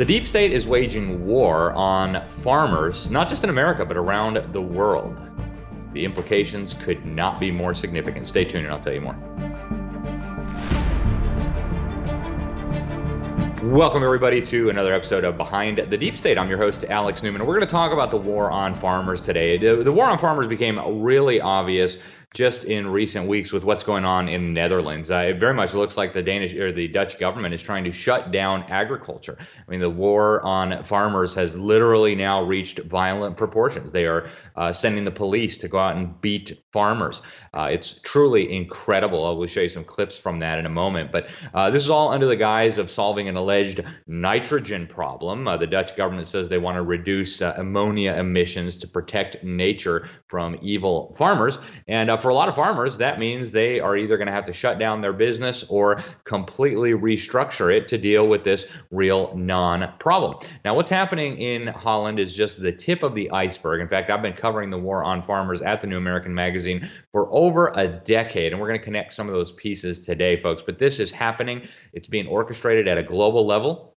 The 0.00 0.06
deep 0.06 0.26
state 0.26 0.52
is 0.52 0.66
waging 0.66 1.26
war 1.26 1.74
on 1.74 2.26
farmers, 2.30 3.10
not 3.10 3.28
just 3.28 3.44
in 3.44 3.50
America, 3.50 3.84
but 3.84 3.98
around 3.98 4.36
the 4.54 4.62
world. 4.62 5.14
The 5.92 6.06
implications 6.06 6.72
could 6.72 7.04
not 7.04 7.38
be 7.38 7.50
more 7.50 7.74
significant. 7.74 8.26
Stay 8.26 8.46
tuned 8.46 8.64
and 8.64 8.72
I'll 8.72 8.80
tell 8.80 8.94
you 8.94 9.02
more. 9.02 9.14
Welcome, 13.62 14.02
everybody, 14.02 14.40
to 14.40 14.70
another 14.70 14.94
episode 14.94 15.22
of 15.22 15.36
Behind 15.36 15.76
the 15.76 15.98
Deep 15.98 16.16
State. 16.16 16.38
I'm 16.38 16.48
your 16.48 16.56
host, 16.56 16.86
Alex 16.88 17.22
Newman. 17.22 17.44
We're 17.44 17.56
going 17.56 17.66
to 17.66 17.70
talk 17.70 17.92
about 17.92 18.10
the 18.10 18.16
war 18.16 18.50
on 18.50 18.74
farmers 18.74 19.20
today. 19.20 19.58
The, 19.58 19.84
the 19.84 19.92
war 19.92 20.06
on 20.06 20.18
farmers 20.18 20.46
became 20.46 21.02
really 21.02 21.42
obvious 21.42 21.98
just 22.32 22.64
in 22.64 22.86
recent 22.86 23.26
weeks 23.26 23.50
with 23.50 23.64
what's 23.64 23.82
going 23.82 24.04
on 24.04 24.28
in 24.28 24.42
the 24.42 24.60
Netherlands. 24.60 25.10
Uh, 25.10 25.16
it 25.16 25.40
very 25.40 25.54
much 25.54 25.74
looks 25.74 25.96
like 25.96 26.12
the 26.12 26.22
Danish 26.22 26.54
or 26.54 26.70
the 26.70 26.86
Dutch 26.86 27.18
government 27.18 27.54
is 27.54 27.60
trying 27.60 27.82
to 27.82 27.90
shut 27.90 28.30
down 28.30 28.62
agriculture. 28.68 29.36
I 29.40 29.70
mean, 29.70 29.80
the 29.80 29.90
war 29.90 30.40
on 30.42 30.84
farmers 30.84 31.34
has 31.34 31.58
literally 31.58 32.14
now 32.14 32.42
reached 32.42 32.78
violent 32.80 33.36
proportions. 33.36 33.90
They 33.90 34.06
are 34.06 34.28
uh, 34.54 34.72
sending 34.72 35.04
the 35.04 35.10
police 35.10 35.58
to 35.58 35.68
go 35.68 35.78
out 35.78 35.96
and 35.96 36.20
beat 36.20 36.62
farmers. 36.70 37.20
Uh, 37.52 37.68
it's 37.72 37.98
truly 38.04 38.54
incredible. 38.54 39.26
I 39.26 39.32
will 39.32 39.48
show 39.48 39.62
you 39.62 39.68
some 39.68 39.82
clips 39.82 40.16
from 40.16 40.38
that 40.38 40.60
in 40.60 40.66
a 40.66 40.70
moment. 40.70 41.10
But 41.10 41.30
uh, 41.52 41.70
this 41.70 41.82
is 41.82 41.90
all 41.90 42.12
under 42.12 42.26
the 42.26 42.36
guise 42.36 42.78
of 42.78 42.92
solving 42.92 43.28
an 43.28 43.34
alleged 43.34 43.82
nitrogen 44.06 44.86
problem. 44.86 45.48
Uh, 45.48 45.56
the 45.56 45.66
Dutch 45.66 45.96
government 45.96 46.28
says 46.28 46.48
they 46.48 46.58
want 46.58 46.76
to 46.76 46.82
reduce 46.82 47.42
uh, 47.42 47.54
ammonia 47.56 48.14
emissions 48.14 48.76
to 48.78 48.86
protect 48.86 49.42
nature 49.42 50.08
from 50.28 50.56
evil 50.62 51.12
farmers. 51.18 51.58
And 51.88 52.08
for 52.20 52.28
a 52.28 52.34
lot 52.34 52.48
of 52.48 52.54
farmers, 52.54 52.98
that 52.98 53.18
means 53.18 53.50
they 53.50 53.80
are 53.80 53.96
either 53.96 54.16
going 54.16 54.26
to 54.26 54.32
have 54.32 54.44
to 54.44 54.52
shut 54.52 54.78
down 54.78 55.00
their 55.00 55.12
business 55.12 55.64
or 55.68 56.00
completely 56.24 56.92
restructure 56.92 57.74
it 57.74 57.88
to 57.88 57.98
deal 57.98 58.28
with 58.28 58.44
this 58.44 58.66
real 58.90 59.34
non 59.36 59.92
problem. 59.98 60.38
Now, 60.64 60.74
what's 60.74 60.90
happening 60.90 61.38
in 61.38 61.66
Holland 61.68 62.18
is 62.18 62.34
just 62.34 62.60
the 62.60 62.72
tip 62.72 63.02
of 63.02 63.14
the 63.14 63.30
iceberg. 63.30 63.80
In 63.80 63.88
fact, 63.88 64.10
I've 64.10 64.22
been 64.22 64.34
covering 64.34 64.70
the 64.70 64.78
war 64.78 65.02
on 65.04 65.22
farmers 65.22 65.62
at 65.62 65.80
the 65.80 65.86
New 65.86 65.98
American 65.98 66.34
Magazine 66.34 66.88
for 67.12 67.28
over 67.32 67.72
a 67.76 67.86
decade, 67.86 68.52
and 68.52 68.60
we're 68.60 68.68
going 68.68 68.78
to 68.78 68.84
connect 68.84 69.12
some 69.12 69.26
of 69.26 69.34
those 69.34 69.52
pieces 69.52 69.98
today, 69.98 70.40
folks. 70.40 70.62
But 70.64 70.78
this 70.78 71.00
is 71.00 71.10
happening, 71.10 71.66
it's 71.92 72.06
being 72.06 72.26
orchestrated 72.26 72.88
at 72.88 72.98
a 72.98 73.02
global 73.02 73.46
level. 73.46 73.89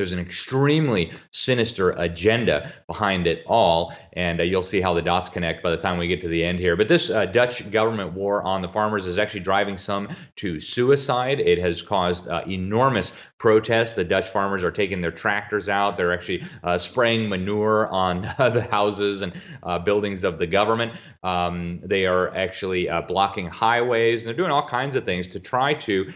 There's 0.00 0.14
an 0.14 0.18
extremely 0.18 1.12
sinister 1.30 1.90
agenda 1.90 2.72
behind 2.86 3.26
it 3.26 3.44
all, 3.46 3.92
and 4.14 4.40
uh, 4.40 4.44
you'll 4.44 4.62
see 4.62 4.80
how 4.80 4.94
the 4.94 5.02
dots 5.02 5.28
connect 5.28 5.62
by 5.62 5.70
the 5.70 5.76
time 5.76 5.98
we 5.98 6.08
get 6.08 6.22
to 6.22 6.28
the 6.28 6.42
end 6.42 6.58
here. 6.58 6.74
But 6.74 6.88
this 6.88 7.10
uh, 7.10 7.26
Dutch 7.26 7.70
government 7.70 8.14
war 8.14 8.42
on 8.42 8.62
the 8.62 8.68
farmers 8.68 9.04
is 9.04 9.18
actually 9.18 9.40
driving 9.40 9.76
some 9.76 10.08
to 10.36 10.58
suicide. 10.58 11.38
It 11.38 11.58
has 11.58 11.82
caused 11.82 12.28
uh, 12.28 12.42
enormous 12.48 13.12
protests. 13.40 13.94
The 13.94 14.04
Dutch 14.04 14.28
farmers 14.28 14.62
are 14.62 14.70
taking 14.70 15.00
their 15.00 15.10
tractors 15.10 15.68
out. 15.68 15.96
They're 15.96 16.12
actually 16.12 16.44
uh, 16.62 16.78
spraying 16.78 17.28
manure 17.28 17.88
on 17.88 18.22
the 18.38 18.68
houses 18.70 19.22
and 19.22 19.32
uh, 19.64 19.80
buildings 19.80 20.22
of 20.22 20.38
the 20.38 20.46
government. 20.46 20.92
Um, 21.24 21.80
they 21.82 22.06
are 22.06 22.32
actually 22.36 22.88
uh, 22.88 23.02
blocking 23.02 23.46
highways, 23.46 24.20
and 24.20 24.28
they're 24.28 24.36
doing 24.36 24.52
all 24.52 24.68
kinds 24.68 24.94
of 24.94 25.04
things 25.04 25.26
to 25.28 25.40
try 25.40 25.74
to 25.74 26.12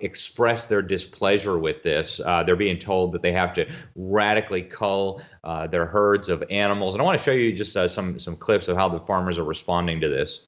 express 0.00 0.66
their 0.66 0.82
displeasure 0.82 1.58
with 1.58 1.82
this. 1.82 2.18
they're 2.46 2.56
being 2.56 2.78
told 2.78 3.12
that 3.12 3.20
they 3.20 3.32
have 3.32 3.52
to 3.54 3.70
radically 3.94 4.62
cull 4.62 5.20
uh, 5.44 5.66
their 5.66 5.86
herds 5.86 6.28
of 6.28 6.42
animals. 6.50 6.94
And 6.94 7.02
I 7.02 7.04
want 7.04 7.18
to 7.18 7.24
show 7.24 7.32
you 7.32 7.52
just 7.52 7.76
uh, 7.76 7.88
some 7.88 8.18
some 8.18 8.36
clips 8.36 8.68
of 8.68 8.76
how 8.76 8.88
the 8.88 9.00
farmers 9.00 9.38
are 9.38 9.44
responding 9.44 10.00
to 10.00 10.08
this. 10.08 10.46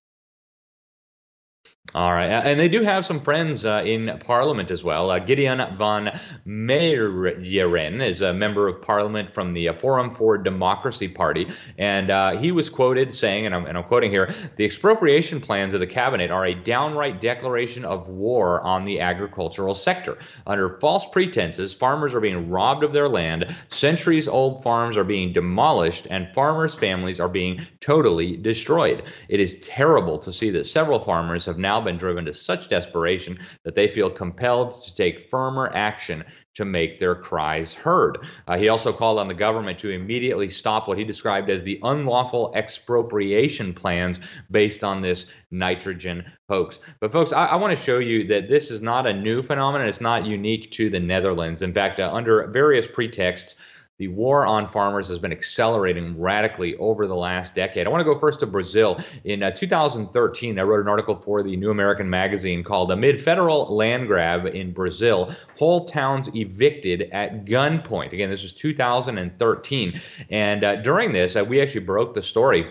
All 1.95 2.13
right, 2.13 2.27
and 2.27 2.59
they 2.59 2.69
do 2.69 2.83
have 2.83 3.07
some 3.07 3.21
friends 3.21 3.65
uh, 3.65 3.85
in 3.87 4.19
Parliament 4.19 4.73
as 4.73 4.83
well. 4.83 5.13
Uh, 5.13 5.21
Gideon 5.21 5.59
van 5.79 6.19
Meijeren 6.45 8.05
is 8.05 8.21
a 8.21 8.33
member 8.33 8.67
of 8.67 8.83
Parliament 8.83 9.31
from 9.31 9.55
the 9.55 9.69
uh, 9.69 9.75
Forum 9.75 10.11
for 10.11 10.37
Democracy 10.37 11.07
Party, 11.07 11.47
and 11.79 12.11
uh, 12.11 12.37
he 12.37 12.51
was 12.51 12.69
quoted 12.69 13.15
saying, 13.15 13.47
and 13.47 13.55
I'm, 13.55 13.67
and 13.67 13.79
I'm 13.79 13.85
quoting 13.85 14.11
here: 14.11 14.35
"The 14.57 14.65
expropriation 14.65 15.41
plans 15.41 15.73
of 15.73 15.79
the 15.79 15.87
cabinet 15.87 16.33
are 16.33 16.45
a 16.45 16.55
downright 16.55 17.21
declaration 17.21 17.85
of 17.85 18.09
war 18.09 18.61
on 18.63 18.83
the 18.83 18.99
agricultural 18.99 19.77
sector. 19.77 20.19
Under 20.49 20.81
false 20.81 21.09
pretenses, 21.09 21.73
farmers 21.75 22.13
are 22.13 22.21
being 22.21 22.51
robbed 22.51 22.83
of 22.83 22.93
their 22.93 23.09
land, 23.09 23.55
centuries-old 23.69 24.65
farms 24.65 24.97
are 24.97 25.05
being 25.05 25.33
demolished, 25.33 26.09
and 26.11 26.27
farmers' 26.35 26.75
families 26.75 27.21
are 27.21 27.29
being 27.29 27.65
totally 27.79 28.37
destroyed. 28.37 29.05
It 29.29 29.39
is 29.39 29.61
terrible 29.61 30.19
to 30.19 30.33
see 30.33 30.51
that 30.51 30.67
several 30.67 30.99
farmers 30.99 31.47
have 31.47 31.57
now." 31.57 31.84
Been 31.85 31.99
driven 31.99 32.25
to 32.25 32.35
such 32.35 32.69
desperation 32.69 33.39
that 33.65 33.75
they 33.75 33.89
feel 33.89 34.11
compelled 34.11 34.83
to 34.83 34.95
take 34.95 35.31
firmer 35.31 35.71
action 35.75 36.25
to 36.55 36.65
make 36.65 37.01
their 37.01 37.15
cries 37.15 37.75
heard. 37.75 38.19
Uh, 38.47 38.57
he 38.57 38.69
also 38.69 38.93
called 38.93 39.19
on 39.19 39.29
the 39.29 39.35
government 39.35 39.79
to 39.81 39.91
immediately 39.91 40.49
stop 40.49 40.87
what 40.87 40.99
he 40.99 41.05
described 41.05 41.51
as 41.51 41.63
the 41.63 41.81
unlawful 41.83 42.53
expropriation 42.55 43.75
plans 43.75 44.21
based 44.51 44.85
on 44.85 45.03
this 45.03 45.27
nitrogen 45.51 46.25
hoax. 46.49 46.79
But, 47.01 47.13
folks, 47.13 47.33
I, 47.33 47.47
I 47.47 47.57
want 47.57 47.77
to 47.77 47.85
show 47.85 47.99
you 47.99 48.27
that 48.29 48.49
this 48.49 48.71
is 48.71 48.81
not 48.81 49.07
a 49.07 49.13
new 49.13 49.43
phenomenon. 49.43 49.89
It's 49.89 50.01
not 50.01 50.27
unique 50.27 50.71
to 50.73 50.89
the 50.91 51.01
Netherlands. 51.01 51.63
In 51.63 51.75
fact, 51.75 51.99
uh, 51.99 52.11
under 52.13 52.47
various 52.47 52.87
pretexts, 52.87 53.57
the 54.05 54.09
war 54.09 54.47
on 54.47 54.69
farmers 54.69 55.09
has 55.09 55.19
been 55.19 55.33
accelerating 55.33 56.21
radically 56.21 56.77
over 56.77 57.07
the 57.07 57.15
last 57.15 57.55
decade. 57.55 57.87
I 57.87 57.91
want 57.91 58.01
to 58.03 58.05
go 58.05 58.19
first 58.19 58.39
to 58.41 58.47
Brazil. 58.47 59.01
In 59.25 59.43
uh, 59.43 59.51
2013, 59.51 60.59
I 60.59 60.63
wrote 60.63 60.81
an 60.81 60.89
article 60.89 61.17
for 61.17 61.43
the 61.43 61.57
New 61.57 61.71
American 61.71 62.11
Magazine 62.11 62.63
called 62.63 62.91
Amid 62.91 63.23
Federal 63.23 63.75
Land 63.75 64.07
Grab 64.07 64.45
in 64.45 64.73
Brazil, 64.73 65.35
Whole 65.57 65.87
Towns 65.87 66.29
Evicted 66.35 67.09
at 67.13 67.47
Gunpoint. 67.47 68.13
Again, 68.13 68.29
this 68.29 68.43
was 68.43 68.53
2013. 68.53 70.01
And 70.29 70.65
uh, 70.65 70.77
during 70.77 71.13
this, 71.13 71.35
uh, 71.35 71.43
we 71.43 71.63
actually 71.63 71.87
broke 71.87 72.13
the 72.13 72.23
story 72.23 72.67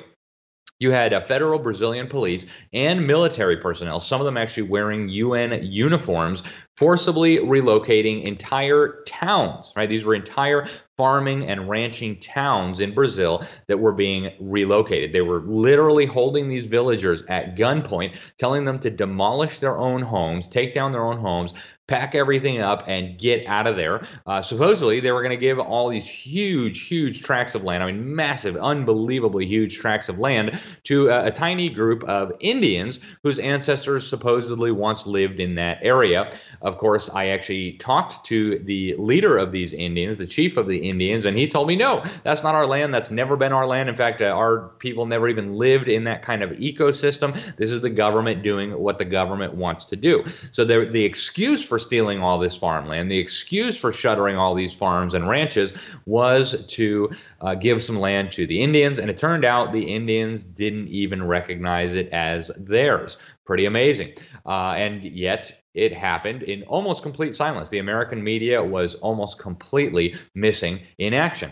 you 0.83 0.91
had 0.91 1.13
uh, 1.13 1.22
federal 1.22 1.57
Brazilian 1.57 2.07
police 2.07 2.45
and 2.73 3.07
military 3.07 3.57
personnel, 3.57 3.99
some 3.99 4.22
of 4.22 4.25
them 4.25 4.38
actually 4.38 4.63
wearing 4.63 5.09
UN 5.09 5.63
uniforms, 5.63 6.43
forcibly 6.77 7.38
relocating 7.38 8.23
entire 8.25 9.01
towns, 9.07 9.72
right? 9.75 9.89
These 9.89 10.03
were 10.03 10.13
entire 10.13 10.67
farming 10.97 11.47
and 11.47 11.67
ranching 11.67 12.19
towns 12.19 12.79
in 12.79 12.93
Brazil 12.93 13.43
that 13.67 13.79
were 13.79 13.93
being 13.93 14.31
relocated. 14.39 15.11
They 15.11 15.21
were 15.21 15.41
literally 15.41 16.05
holding 16.05 16.49
these 16.49 16.65
villagers 16.65 17.23
at 17.23 17.55
gunpoint, 17.55 18.15
telling 18.37 18.63
them 18.63 18.79
to 18.79 18.89
demolish 18.89 19.59
their 19.59 19.77
own 19.77 20.01
homes, 20.01 20.47
take 20.47 20.73
down 20.73 20.91
their 20.91 21.03
own 21.03 21.17
homes, 21.17 21.53
pack 21.87 22.15
everything 22.15 22.61
up, 22.61 22.83
and 22.87 23.19
get 23.19 23.45
out 23.47 23.67
of 23.67 23.75
there. 23.75 24.03
Uh, 24.25 24.41
supposedly, 24.41 24.99
they 24.99 25.11
were 25.11 25.21
going 25.21 25.31
to 25.31 25.37
give 25.37 25.59
all 25.59 25.89
these 25.89 26.07
huge, 26.07 26.87
huge 26.87 27.21
tracts 27.23 27.55
of 27.55 27.63
land, 27.63 27.83
I 27.83 27.87
mean, 27.87 28.15
massive, 28.15 28.55
unbelievably 28.55 29.45
huge 29.45 29.77
tracts 29.77 30.07
of 30.07 30.17
land 30.17 30.59
to 30.83 31.09
a, 31.09 31.25
a 31.25 31.31
tiny 31.31 31.69
group 31.69 32.03
of 32.05 32.31
Indians 32.39 32.99
whose 33.23 33.37
ancestors 33.37 34.07
supposedly 34.07 34.71
once 34.71 35.05
lived 35.05 35.39
in 35.39 35.55
that 35.55 35.79
area. 35.81 36.31
Of 36.61 36.77
course, 36.77 37.09
I 37.09 37.27
actually 37.27 37.73
talked 37.73 38.25
to 38.27 38.59
the 38.59 38.95
leader 38.97 39.37
of 39.37 39.51
these 39.51 39.73
Indians, 39.73 40.17
the 40.17 40.25
chief 40.25 40.55
of 40.55 40.69
the 40.69 40.82
Indians, 40.89 41.25
and 41.25 41.38
he 41.38 41.47
told 41.47 41.67
me, 41.67 41.75
no, 41.75 42.03
that's 42.23 42.44
not 42.44 42.55
our 42.55 42.67
land. 42.67 42.94
That's 42.94 43.11
never 43.11 43.35
been 43.35 43.53
our 43.53 43.66
land. 43.66 43.89
In 43.89 43.95
fact, 43.95 44.21
uh, 44.21 44.25
our 44.25 44.69
people 44.79 45.05
never 45.05 45.27
even 45.27 45.55
lived 45.55 45.88
in 45.88 46.03
that 46.03 46.21
kind 46.21 46.44
of 46.44 46.51
ecosystem. 46.51 47.33
This 47.55 47.71
is 47.71 47.81
the 47.81 47.89
government 47.89 48.44
doing 48.44 48.77
what 48.79 48.97
the 48.97 49.05
government 49.05 49.55
wants 49.55 49.85
to 49.85 49.95
do. 49.95 50.23
So 50.51 50.66
the, 50.66 50.85
the 50.85 51.03
excuse 51.03 51.63
for 51.63 51.79
stealing 51.79 52.22
all 52.22 52.39
this 52.39 52.55
farmland, 52.57 53.09
the 53.09 53.19
excuse 53.19 53.79
for 53.79 53.93
shuttering 53.93 54.38
all 54.38 54.55
these 54.55 54.73
farms 54.73 55.13
and 55.13 55.27
ranches 55.27 55.73
was 56.05 56.66
to 56.67 57.09
uh, 57.41 57.55
give 57.55 57.81
some 57.83 57.99
land 57.99 58.31
to 58.33 58.45
the 58.45 58.61
Indians. 58.61 58.99
And 58.99 59.09
it 59.09 59.17
turned 59.17 59.45
out 59.45 59.73
the 59.73 59.93
Indians 59.93 60.45
didn't 60.45 60.88
even 60.89 61.23
recognize 61.23 61.93
it 61.93 62.09
as 62.09 62.51
theirs. 62.57 63.17
Pretty 63.45 63.65
amazing. 63.65 64.13
Uh, 64.45 64.73
and 64.77 65.03
yet, 65.03 65.63
it 65.73 65.93
happened 65.93 66.43
in 66.43 66.63
almost 66.63 67.03
complete 67.03 67.35
silence. 67.35 67.69
The 67.69 67.79
American 67.79 68.23
media 68.23 68.63
was 68.63 68.95
almost 68.95 69.39
completely 69.39 70.15
missing 70.35 70.81
in 70.97 71.13
action. 71.13 71.51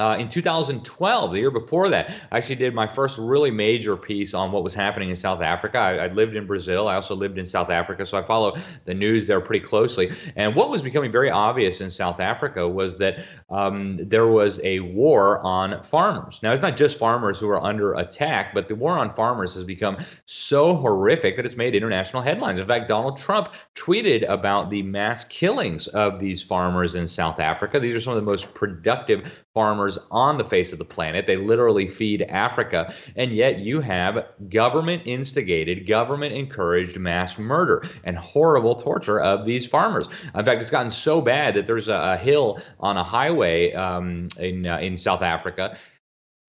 Uh, 0.00 0.16
in 0.16 0.30
2012, 0.30 1.32
the 1.32 1.38
year 1.38 1.50
before 1.50 1.90
that, 1.90 2.14
I 2.32 2.38
actually 2.38 2.56
did 2.56 2.72
my 2.74 2.86
first 2.86 3.18
really 3.18 3.50
major 3.50 3.98
piece 3.98 4.32
on 4.32 4.50
what 4.50 4.64
was 4.64 4.72
happening 4.72 5.10
in 5.10 5.16
South 5.16 5.42
Africa. 5.42 5.78
I, 5.78 5.96
I, 5.96 6.06
lived 6.06 6.36
in 6.36 6.46
Brazil. 6.46 6.88
I 6.88 6.94
also 6.94 7.14
lived 7.14 7.36
in 7.36 7.44
South 7.44 7.68
Africa, 7.68 8.06
so 8.06 8.16
I 8.16 8.22
follow 8.22 8.56
the 8.86 8.94
news 8.94 9.26
there 9.26 9.42
pretty 9.42 9.64
closely. 9.64 10.12
And 10.36 10.56
what 10.56 10.70
was 10.70 10.80
becoming 10.80 11.12
very 11.12 11.30
obvious 11.30 11.82
in 11.82 11.90
South 11.90 12.18
Africa 12.18 12.66
was 12.66 12.96
that 12.96 13.22
um, 13.50 13.98
there 14.00 14.28
was 14.28 14.58
a 14.64 14.80
war 14.80 15.40
on 15.40 15.82
farmers. 15.82 16.40
Now, 16.42 16.52
it's 16.52 16.62
not 16.62 16.78
just 16.78 16.98
farmers 16.98 17.38
who 17.38 17.50
are 17.50 17.62
under 17.62 17.92
attack, 17.92 18.54
but 18.54 18.68
the 18.68 18.76
war 18.76 18.98
on 18.98 19.14
farmers 19.14 19.52
has 19.52 19.64
become 19.64 19.98
so 20.24 20.76
horrific 20.76 21.36
that 21.36 21.44
it's 21.44 21.56
made 21.58 21.74
international 21.74 22.22
headlines. 22.22 22.58
In 22.58 22.66
fact, 22.66 22.88
Donald 22.88 23.18
Trump 23.18 23.50
tweeted 23.74 24.26
about 24.30 24.70
the 24.70 24.82
mass 24.82 25.24
killings 25.24 25.88
of 25.88 26.18
these 26.20 26.42
farmers 26.42 26.94
in 26.94 27.06
South 27.06 27.38
Africa. 27.38 27.78
These 27.78 27.94
are 27.94 28.00
some 28.00 28.14
of 28.14 28.16
the 28.16 28.30
most 28.30 28.54
productive 28.54 29.44
farmers 29.52 29.89
farmers 29.96 30.08
on 30.10 30.38
the 30.38 30.44
face 30.44 30.72
of 30.72 30.78
the 30.78 30.84
planet. 30.84 31.26
They 31.26 31.36
literally 31.36 31.86
feed 31.86 32.22
Africa. 32.22 32.92
And 33.16 33.32
yet 33.32 33.60
you 33.60 33.80
have 33.80 34.26
government 34.48 35.02
instigated, 35.04 35.86
government 35.86 36.34
encouraged 36.34 36.98
mass 36.98 37.38
murder 37.38 37.84
and 38.04 38.16
horrible 38.16 38.74
torture 38.74 39.20
of 39.20 39.46
these 39.46 39.66
farmers. 39.66 40.08
In 40.34 40.44
fact, 40.44 40.60
it's 40.60 40.70
gotten 40.70 40.90
so 40.90 41.20
bad 41.20 41.54
that 41.54 41.66
there's 41.66 41.88
a, 41.88 41.94
a 41.94 42.16
hill 42.16 42.60
on 42.78 42.96
a 42.96 43.04
highway 43.04 43.72
um, 43.72 44.28
in, 44.38 44.66
uh, 44.66 44.78
in 44.78 44.96
South 44.96 45.22
Africa 45.22 45.76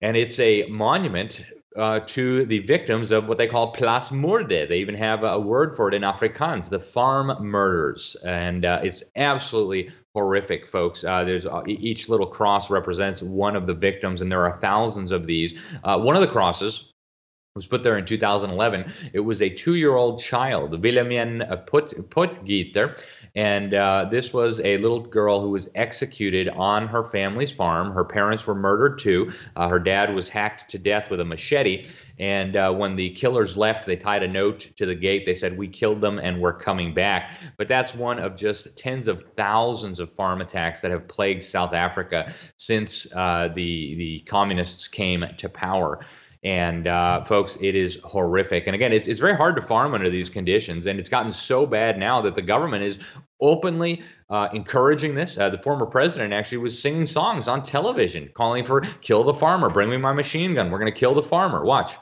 and 0.04 0.16
it's 0.16 0.40
a 0.40 0.66
monument 0.66 1.44
uh, 1.76 2.00
to 2.00 2.44
the 2.46 2.60
victims 2.60 3.10
of 3.10 3.28
what 3.28 3.38
they 3.38 3.46
call 3.46 3.72
plaasmoorde. 3.72 4.68
They 4.68 4.78
even 4.78 4.94
have 4.94 5.24
a 5.24 5.38
word 5.38 5.76
for 5.76 5.88
it 5.88 5.94
in 5.94 6.02
Afrikaans, 6.02 6.68
the 6.68 6.78
farm 6.78 7.44
murders, 7.44 8.16
and 8.24 8.64
uh, 8.64 8.80
it's 8.82 9.02
absolutely 9.16 9.90
horrific, 10.14 10.66
folks. 10.66 11.04
Uh, 11.04 11.24
there's 11.24 11.46
uh, 11.46 11.62
each 11.66 12.08
little 12.08 12.26
cross 12.26 12.70
represents 12.70 13.22
one 13.22 13.56
of 13.56 13.66
the 13.66 13.74
victims, 13.74 14.22
and 14.22 14.30
there 14.30 14.46
are 14.46 14.60
thousands 14.60 15.12
of 15.12 15.26
these. 15.26 15.58
Uh, 15.84 15.98
one 15.98 16.14
of 16.14 16.22
the 16.22 16.28
crosses 16.28 16.91
was 17.54 17.66
put 17.66 17.82
there 17.82 17.98
in 17.98 18.06
2011. 18.06 18.90
It 19.12 19.20
was 19.20 19.42
a 19.42 19.50
two-year-old 19.50 20.22
child, 20.22 20.82
Wilhelmien 20.82 21.66
Put, 21.66 21.88
Potgieter, 22.08 22.98
and 23.34 23.74
uh, 23.74 24.06
this 24.10 24.32
was 24.32 24.58
a 24.60 24.78
little 24.78 25.00
girl 25.00 25.38
who 25.38 25.50
was 25.50 25.68
executed 25.74 26.48
on 26.48 26.88
her 26.88 27.04
family's 27.04 27.52
farm. 27.52 27.92
Her 27.92 28.06
parents 28.06 28.46
were 28.46 28.54
murdered 28.54 28.98
too. 28.98 29.32
Uh, 29.54 29.68
her 29.68 29.78
dad 29.78 30.14
was 30.14 30.30
hacked 30.30 30.70
to 30.70 30.78
death 30.78 31.10
with 31.10 31.20
a 31.20 31.26
machete. 31.26 31.90
And 32.18 32.56
uh, 32.56 32.72
when 32.72 32.96
the 32.96 33.10
killers 33.10 33.54
left, 33.56 33.86
they 33.86 33.96
tied 33.96 34.22
a 34.22 34.28
note 34.28 34.60
to 34.76 34.86
the 34.86 34.94
gate. 34.94 35.26
They 35.26 35.34
said, 35.34 35.58
We 35.58 35.68
killed 35.68 36.00
them 36.00 36.18
and 36.18 36.40
we're 36.40 36.58
coming 36.58 36.94
back. 36.94 37.32
But 37.58 37.68
that's 37.68 37.94
one 37.94 38.18
of 38.18 38.34
just 38.34 38.78
tens 38.78 39.08
of 39.08 39.24
thousands 39.36 40.00
of 40.00 40.10
farm 40.14 40.40
attacks 40.40 40.80
that 40.80 40.90
have 40.90 41.06
plagued 41.06 41.44
South 41.44 41.74
Africa 41.74 42.32
since 42.56 43.06
uh, 43.14 43.48
the, 43.48 43.94
the 43.96 44.24
communists 44.26 44.88
came 44.88 45.26
to 45.36 45.48
power. 45.50 46.00
And 46.44 46.88
uh, 46.88 47.22
folks, 47.24 47.56
it 47.60 47.76
is 47.76 48.00
horrific. 48.02 48.66
And 48.66 48.74
again, 48.74 48.92
it's, 48.92 49.06
it's 49.06 49.20
very 49.20 49.36
hard 49.36 49.54
to 49.56 49.62
farm 49.62 49.94
under 49.94 50.10
these 50.10 50.28
conditions. 50.28 50.86
And 50.86 50.98
it's 50.98 51.08
gotten 51.08 51.30
so 51.30 51.66
bad 51.66 51.98
now 51.98 52.20
that 52.20 52.34
the 52.34 52.42
government 52.42 52.82
is 52.82 52.98
openly 53.40 54.02
uh, 54.28 54.48
encouraging 54.52 55.14
this. 55.14 55.38
Uh, 55.38 55.50
the 55.50 55.58
former 55.58 55.86
president 55.86 56.32
actually 56.32 56.58
was 56.58 56.76
singing 56.80 57.06
songs 57.06 57.46
on 57.46 57.62
television 57.62 58.28
calling 58.34 58.64
for 58.64 58.80
kill 59.02 59.22
the 59.22 59.34
farmer, 59.34 59.68
bring 59.68 59.88
me 59.88 59.96
my 59.96 60.12
machine 60.12 60.54
gun, 60.54 60.70
we're 60.70 60.78
going 60.78 60.90
to 60.90 60.98
kill 60.98 61.14
the 61.14 61.22
farmer. 61.22 61.64
Watch. 61.64 61.96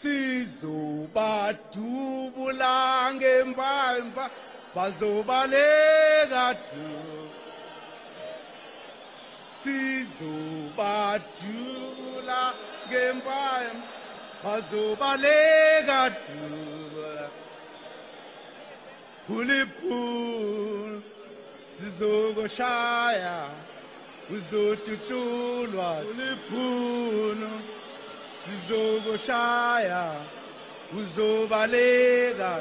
Sizobadubula 0.00 2.74
ngempampa 3.14 4.24
bazobaleka 4.74 6.46
du 6.68 6.86
sizobadubula 11.16 12.42
ngempampa 12.88 13.86
bazobaleka 14.44 16.00
dubula 16.26 17.28
uliphulu 19.28 21.02
sizokoshaya 21.78 23.38
uzotutshulwa 24.34 25.88
uliphulu 26.10 27.50
sizokushaya 28.46 30.04
uzobaleka 30.98 32.52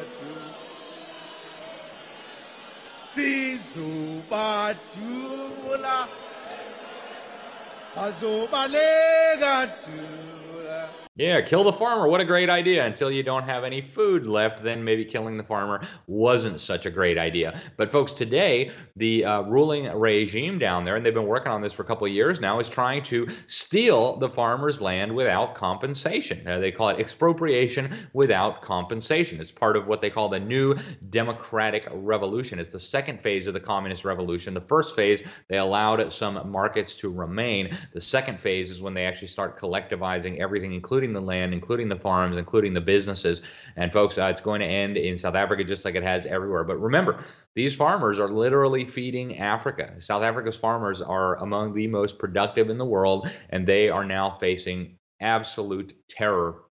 sizobadubula 3.13 5.97
bazobaleka 7.95 9.55
tu 9.83 9.99
Yeah, 11.17 11.39
kill 11.39 11.63
the 11.63 11.71
farmer. 11.71 12.09
What 12.09 12.19
a 12.19 12.25
great 12.25 12.49
idea. 12.49 12.85
Until 12.85 13.09
you 13.09 13.23
don't 13.23 13.43
have 13.43 13.63
any 13.63 13.79
food 13.79 14.27
left, 14.27 14.61
then 14.61 14.83
maybe 14.83 15.05
killing 15.05 15.37
the 15.37 15.45
farmer 15.45 15.81
wasn't 16.07 16.59
such 16.59 16.85
a 16.85 16.91
great 16.91 17.17
idea. 17.17 17.57
But 17.77 17.89
folks, 17.89 18.11
today, 18.11 18.71
the 18.97 19.23
uh, 19.23 19.41
ruling 19.43 19.85
regime 19.97 20.59
down 20.59 20.83
there, 20.83 20.97
and 20.97 21.05
they've 21.05 21.13
been 21.13 21.25
working 21.25 21.53
on 21.53 21.61
this 21.61 21.71
for 21.71 21.83
a 21.83 21.85
couple 21.85 22.05
of 22.05 22.11
years 22.11 22.41
now, 22.41 22.59
is 22.59 22.69
trying 22.69 23.01
to 23.03 23.29
steal 23.47 24.17
the 24.17 24.27
farmer's 24.27 24.81
land 24.81 25.15
without 25.15 25.55
compensation. 25.55 26.45
Uh, 26.45 26.59
they 26.59 26.69
call 26.69 26.89
it 26.89 26.99
expropriation 26.99 27.95
without 28.11 28.61
compensation. 28.61 29.39
It's 29.39 29.53
part 29.53 29.77
of 29.77 29.87
what 29.87 30.01
they 30.01 30.09
call 30.09 30.27
the 30.27 30.41
new 30.41 30.75
democratic 31.11 31.87
revolution. 31.93 32.59
It's 32.59 32.73
the 32.73 32.79
second 32.81 33.21
phase 33.21 33.47
of 33.47 33.53
the 33.53 33.61
communist 33.61 34.03
revolution. 34.03 34.53
The 34.53 34.59
first 34.59 34.97
phase, 34.97 35.23
they 35.47 35.59
allowed 35.59 36.11
some 36.11 36.51
markets 36.51 36.93
to 36.95 37.09
remain. 37.09 37.77
The 37.93 38.01
second 38.01 38.41
phase 38.41 38.69
is 38.69 38.81
when 38.81 38.93
they 38.93 39.05
actually 39.05 39.29
start 39.29 39.57
collectivizing 39.57 40.39
everything, 40.41 40.73
including 40.73 41.04
including 41.05 41.13
the 41.13 41.27
land, 41.27 41.53
including 41.53 41.89
the 41.89 41.95
farms, 41.95 42.37
including 42.37 42.73
the 42.73 42.81
businesses. 42.81 43.41
And 43.75 43.91
folks, 43.91 44.17
uh, 44.17 44.25
it's 44.25 44.41
going 44.41 44.61
to 44.61 44.65
end 44.65 44.97
in 44.97 45.17
South 45.17 45.35
Africa 45.35 45.63
just 45.63 45.85
like 45.85 45.95
it 45.95 46.03
has 46.03 46.25
everywhere. 46.25 46.63
But 46.63 46.77
remember, 46.81 47.23
these 47.55 47.75
farmers 47.75 48.19
are 48.19 48.29
literally 48.29 48.85
feeding 48.85 49.37
Africa. 49.37 49.93
South 49.99 50.23
Africa's 50.23 50.57
farmers 50.57 51.01
are 51.01 51.37
among 51.37 51.73
the 51.73 51.87
most 51.87 52.17
productive 52.17 52.69
in 52.69 52.77
the 52.77 52.85
world, 52.85 53.29
and 53.51 53.67
they 53.67 53.89
are 53.89 54.03
now 54.03 54.37
facing 54.39 54.97
absolute 55.21 55.93
terror 56.09 56.63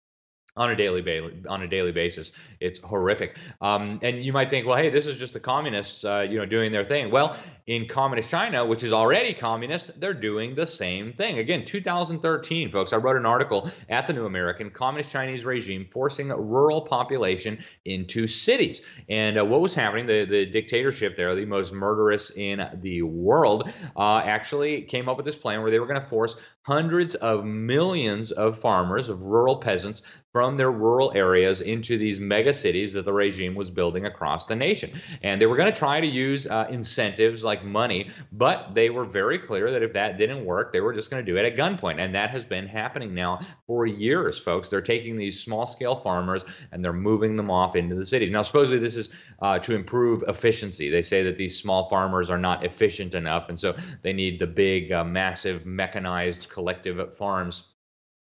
on 0.57 0.71
a 0.71 0.77
daily 0.77 1.33
on 1.49 1.63
a 1.63 1.69
daily 1.69 1.93
basis. 1.93 2.33
It's 2.61 2.79
horrific. 2.81 3.39
Um, 3.61 3.99
and 4.03 4.25
you 4.25 4.33
might 4.33 4.51
think, 4.51 4.67
well, 4.67 4.77
hey, 4.77 4.89
this 4.89 5.07
is 5.07 5.17
just 5.17 5.33
the 5.33 5.41
communists, 5.41 6.05
uh, 6.05 6.27
you 6.29 6.39
know, 6.39 6.47
doing 6.47 6.71
their 6.71 6.85
thing. 6.85 7.11
Well, 7.11 7.37
in 7.67 7.89
communist 7.89 8.29
China, 8.29 8.65
which 8.65 8.83
is 8.83 8.93
already 8.93 9.33
communist, 9.33 9.99
they're 9.99 10.15
doing 10.15 10.55
the 10.55 10.67
same 10.67 11.13
thing. 11.15 11.39
Again, 11.39 11.65
2013, 11.65 12.71
folks. 12.71 12.93
I 12.93 12.97
wrote 12.97 13.17
an 13.17 13.27
article 13.27 13.71
at 13.89 14.07
the 14.07 14.13
New 14.13 14.27
American: 14.27 14.71
Communist 14.71 15.11
Chinese 15.11 15.45
regime 15.45 15.89
forcing 15.91 16.29
rural 16.29 16.83
population 16.83 17.59
into 17.85 18.27
cities. 18.27 18.83
And 19.09 19.39
uh, 19.39 19.45
what 19.45 19.61
was 19.61 19.75
happening? 19.75 20.07
The 20.07 20.25
the 20.25 20.47
dictatorship 20.47 21.17
there, 21.17 21.35
the 21.35 21.47
most 21.47 21.73
murderous 21.73 22.31
in 22.31 22.69
the 22.75 23.03
world, 23.03 23.71
uh, 23.97 24.19
actually 24.19 24.83
came 24.83 25.09
up 25.09 25.17
with 25.17 25.27
this 25.27 25.37
plan 25.37 25.63
where 25.63 25.71
they 25.71 25.81
were 25.81 25.87
going 25.87 26.01
to 26.01 26.07
force 26.07 26.37
hundreds 26.65 27.15
of 27.17 27.45
millions 27.45 28.33
of 28.33 28.59
farmers, 28.59 29.09
of 29.09 29.21
rural 29.21 29.57
peasants, 29.57 30.03
from 30.35 30.57
their 30.57 30.73
rural 30.73 31.13
areas 31.15 31.61
into 31.61 31.97
these 31.97 32.19
mega 32.19 32.53
cities 32.53 32.93
that 32.93 33.05
the 33.05 33.13
regime 33.13 33.55
was 33.55 33.71
building 33.71 34.05
across 34.05 34.47
the 34.47 34.57
nation. 34.57 34.91
And 35.23 35.41
they 35.41 35.47
were 35.47 35.55
going 35.55 35.73
to 35.73 35.79
try 35.79 36.01
to 36.01 36.07
use 36.09 36.49
uh, 36.49 36.67
incentives 36.71 37.45
like 37.45 37.65
money, 37.65 38.11
but 38.33 38.75
they 38.75 38.91
were 38.91 39.05
very 39.05 39.39
clear 39.39 39.71
that 39.71 39.85
if 39.85 39.93
that 39.93 40.19
didn't 40.19 40.45
work, 40.45 40.73
they 40.73 40.81
were 40.81 40.93
just 40.93 41.09
going 41.09 41.25
to 41.25 41.33
do 41.33 41.39
it 41.39 41.45
at 41.45 41.57
gunpoint. 41.57 42.01
And 42.01 42.13
that 42.17 42.31
has 42.31 42.45
been 42.45 42.67
happening 42.67 43.15
now 43.15 43.39
for 43.69 43.87
years, 43.87 44.37
folks. 44.37 44.69
They're 44.69 44.81
taking 44.81 45.17
these 45.17 45.41
small 45.41 45.67
scale 45.67 45.95
farmers 45.95 46.45
and 46.73 46.85
they're 46.85 46.93
moving 46.93 47.37
them 47.37 47.49
off 47.49 47.77
into 47.77 47.95
the 47.95 48.05
cities. 48.05 48.33
Now, 48.33 48.43
supposedly, 48.43 48.81
this 48.81 48.97
is 48.97 49.11
uh, 49.41 49.61
to 49.61 49.77
improve 49.77 50.25
efficiency. 50.27 50.91
They 50.91 51.03
say 51.03 51.23
that 51.23 51.39
these 51.39 51.57
small 51.57 51.89
farmers 51.89 52.29
are 52.29 52.39
not 52.39 52.65
efficient 52.65 53.15
enough, 53.15 53.51
and 53.51 53.61
so 53.61 53.77
they 54.03 54.13
need 54.13 54.41
the 54.41 54.47
big, 54.47 54.91
uh, 54.91 55.05
massive, 55.05 55.67
mechanized 55.67 56.49
collective 56.55 57.17
farms 57.17 57.75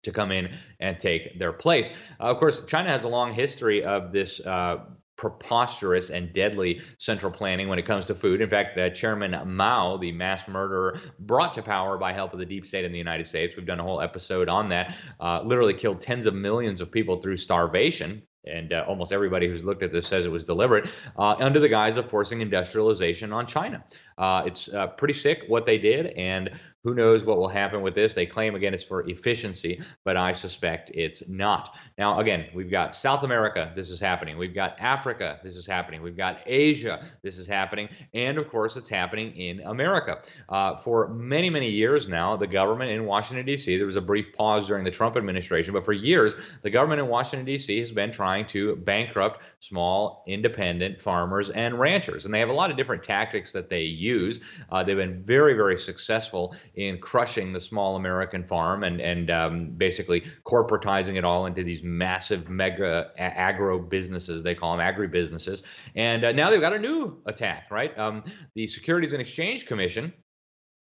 to 0.04 0.12
come 0.12 0.32
in 0.32 0.58
and 0.80 0.98
take 0.98 1.38
their 1.38 1.54
place. 1.54 1.90
Uh, 2.20 2.26
of 2.26 2.38
course, 2.38 2.66
China 2.66 2.90
has 2.90 3.04
a 3.04 3.08
long 3.08 3.34
history 3.34 3.84
of 3.84 4.12
this. 4.12 4.40
Uh, 4.40 4.86
preposterous 5.18 6.10
and 6.10 6.34
deadly 6.34 6.82
central 6.98 7.32
planning 7.32 7.70
when 7.70 7.80
it 7.80 7.86
comes 7.86 8.04
to 8.04 8.14
food. 8.14 8.42
In 8.42 8.50
fact, 8.50 8.78
uh, 8.78 8.90
Chairman 8.90 9.34
Mao, 9.48 9.96
the 9.96 10.12
mass 10.12 10.46
murderer 10.46 11.00
brought 11.20 11.54
to 11.54 11.62
power 11.62 11.98
by 11.98 12.12
help 12.12 12.34
of 12.34 12.40
the 12.40 12.46
deep 12.46 12.68
state 12.68 12.84
in 12.84 12.92
the 12.92 12.98
United 12.98 13.26
States, 13.26 13.56
we've 13.56 13.66
done 13.66 13.80
a 13.80 13.84
whole 13.84 14.02
episode 14.02 14.50
on 14.50 14.68
that, 14.68 14.94
uh, 15.22 15.42
literally 15.46 15.74
killed 15.74 16.02
tens 16.02 16.26
of 16.26 16.36
millions 16.36 16.82
of 16.82 16.92
people 16.92 17.22
through 17.22 17.38
starvation 17.38 18.22
and 18.48 18.74
uh, 18.74 18.86
almost 18.88 19.12
everybody 19.12 19.48
who's 19.48 19.64
looked 19.64 19.84
at 19.84 19.92
this 19.92 20.08
says 20.08 20.26
it 20.26 20.32
was 20.32 20.44
deliberate, 20.44 20.90
uh, 21.18 21.36
under 21.40 21.60
the 21.60 21.70
guise 21.70 21.98
of 21.98 22.10
forcing 22.10 22.42
industrialization 22.42 23.34
on 23.34 23.46
China. 23.46 23.84
Uh, 24.18 24.44
it's 24.46 24.70
uh, 24.74 24.88
pretty 24.88 25.14
sick 25.14 25.44
what 25.48 25.66
they 25.66 25.78
did, 25.78 26.08
and 26.18 26.52
who 26.86 26.94
knows 26.94 27.25
what 27.25 27.39
will 27.39 27.50
happen 27.50 27.82
with 27.82 27.96
this? 27.96 28.13
They 28.13 28.27
claim 28.27 28.54
again 28.54 28.75
it's 28.75 28.84
for 28.84 29.10
efficiency, 29.10 29.82
but 30.04 30.15
I 30.15 30.34
suspect 30.34 30.92
it's 30.94 31.27
not. 31.27 31.75
Now, 31.98 32.20
again, 32.20 32.46
we've 32.54 32.70
got 32.70 32.96
South 32.96 33.24
America, 33.24 33.74
this 33.75 33.89
is 33.89 34.00
happening. 34.00 34.38
We've 34.38 34.54
got 34.54 34.80
Africa, 34.80 35.39
this 35.44 35.56
is 35.56 35.65
happening. 35.65 36.04
We've 36.04 36.15
got 36.15 36.42
Asia, 36.46 37.04
this 37.24 37.39
is 37.39 37.48
happening. 37.48 37.89
And 38.13 38.38
of 38.38 38.48
course, 38.50 38.77
it's 38.77 38.88
happening 38.88 39.36
in 39.36 39.62
America. 39.62 40.22
Uh, 40.48 40.75
for 40.77 41.08
many, 41.08 41.50
many 41.50 41.72
years 41.72 42.08
now, 42.08 42.36
the 42.36 42.46
government 42.46 42.92
in 42.92 43.06
Washington, 43.06 43.48
D.C., 43.48 43.77
there 43.77 43.88
was 43.88 43.96
a 43.96 44.01
brief 44.01 44.32
pause 44.34 44.68
during 44.68 44.84
the 44.84 44.92
Trump 44.92 45.18
administration, 45.18 45.74
but 45.74 45.84
for 45.84 45.94
years, 45.94 46.36
the 46.62 46.70
government 46.70 47.01
in 47.01 47.08
Washington, 47.08 47.48
D.C. 47.48 47.80
has 47.80 47.92
been 47.92 48.12
trying 48.12 48.46
to 48.46 48.75
bankrupt 48.75 49.42
small, 49.60 50.24
independent 50.27 51.01
farmers 51.01 51.50
and 51.50 51.80
ranchers. 51.80 52.25
And 52.25 52.34
they 52.34 52.39
have 52.39 52.50
a 52.50 52.54
lot 52.54 52.70
of 52.70 52.77
different 52.77 53.04
tactics 53.04 53.51
that 53.54 53.72
they 53.72 53.82
use. 53.82 54.39
Uh, 54.70 54.84
they've 54.84 54.96
been 54.96 55.24
very, 55.24 55.56
very 55.56 55.77
successful 55.77 56.56
in 56.75 56.98
crushing 57.00 57.53
the 57.53 57.60
small 57.60 57.96
American 57.96 58.44
farm 58.44 58.84
and 58.84 59.00
and 59.01 59.29
um, 59.29 59.72
basically 59.77 60.22
corporatizing 60.46 61.15
it 61.15 61.24
all 61.24 61.46
into 61.46 61.63
these 61.63 61.84
massive 61.84 62.50
mega 62.50 63.12
agro 63.17 63.79
businesses. 63.79 64.44
They 64.44 64.55
call 64.55 64.72
them 64.72 64.82
agri 64.82 65.08
businesses. 65.08 65.63
And 65.96 66.24
uh, 66.24 66.32
now 66.32 66.50
they've 66.50 66.62
got 66.62 66.74
a 66.74 66.79
new 66.79 67.22
attack, 67.25 67.67
right? 67.72 67.98
Um, 67.98 68.24
the 68.55 68.67
Securities 68.67 69.13
and 69.13 69.22
Exchange 69.22 69.65
Commission 69.65 70.13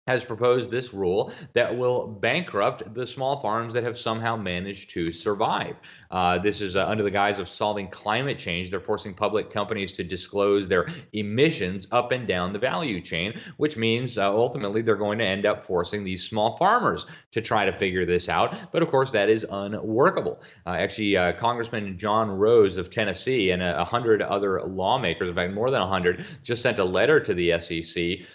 has 0.09 0.25
proposed 0.25 0.71
this 0.71 0.95
rule 0.95 1.31
that 1.53 1.77
will 1.77 2.09
bankrupt 2.09 2.95
the 2.95 3.07
small 3.07 3.41
farms 3.41 3.75
that 3.75 3.85
have 3.85 3.99
somehow 3.99 4.37
managed 4.37 4.89
to 4.89 5.13
survive. 5.13 5.77
Uh, 6.11 6.39
this 6.39 6.63
is 6.63 6.77
uh, 6.77 6.87
under 6.87 7.05
the 7.05 7.11
guise 7.11 7.39
of 7.39 7.47
solving 7.47 7.87
climate 7.89 8.39
change. 8.39 8.71
They're 8.71 8.81
forcing 8.81 9.13
public 9.13 9.53
companies 9.53 9.93
to 9.93 10.05
disclose 10.05 10.67
their 10.67 10.87
emissions 11.13 11.87
up 11.93 12.11
and 12.11 12.27
down 12.27 12.55
the 12.55 12.59
value 12.59 13.03
chain, 13.03 13.39
which 13.59 13.77
means 13.77 14.17
uh, 14.17 14.35
ultimately 14.35 14.81
they're 14.81 14.97
going 14.97 15.19
to 15.19 15.27
end 15.27 15.45
up 15.45 15.63
forcing 15.63 16.05
these 16.05 16.27
small 16.27 16.57
farmers 16.57 17.05
to 17.33 17.43
try 17.43 17.67
to 17.67 17.73
figure 17.79 18.07
this 18.07 18.31
out. 18.31 18.57
But 18.73 18.83
of 18.83 18.91
course, 18.91 19.11
that 19.11 19.29
is 19.29 19.45
unworkable. 19.51 20.41
Uh, 20.67 20.71
actually, 20.71 21.19
uh, 21.19 21.33
Congressman 21.35 21.99
John 21.99 22.31
Rose 22.31 22.79
of 22.79 22.91
Tennessee 22.91 23.51
and 23.51 23.63
a 23.63 23.85
hundred 23.85 24.23
other 24.23 24.63
lawmakers, 24.63 25.29
in 25.29 25.35
fact, 25.35 25.53
more 25.53 25.71
than 25.71 25.83
a 25.83 25.87
hundred, 25.87 26.25
just 26.43 26.63
sent 26.63 26.79
a 26.79 26.85
letter 26.85 27.21
to 27.21 27.35
the 27.35 27.61
SEC 27.61 28.27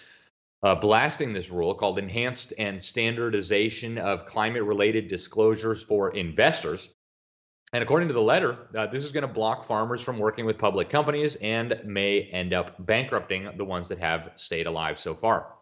uh, 0.64 0.74
blasting 0.74 1.32
this 1.32 1.50
rule 1.50 1.74
called 1.74 1.98
Enhanced 1.98 2.54
and 2.58 2.82
Standardization 2.82 3.98
of 3.98 4.24
Climate 4.24 4.62
Related 4.62 5.08
Disclosures 5.08 5.82
for 5.82 6.16
Investors. 6.16 6.88
And 7.74 7.82
according 7.82 8.08
to 8.08 8.14
the 8.14 8.22
letter, 8.22 8.68
uh, 8.74 8.86
this 8.86 9.04
is 9.04 9.12
going 9.12 9.26
to 9.26 9.32
block 9.32 9.64
farmers 9.64 10.00
from 10.00 10.18
working 10.18 10.46
with 10.46 10.56
public 10.56 10.88
companies 10.88 11.36
and 11.36 11.78
may 11.84 12.22
end 12.32 12.54
up 12.54 12.74
bankrupting 12.86 13.50
the 13.58 13.64
ones 13.64 13.88
that 13.88 13.98
have 13.98 14.30
stayed 14.36 14.66
alive 14.66 14.98
so 14.98 15.14
far. 15.14 15.52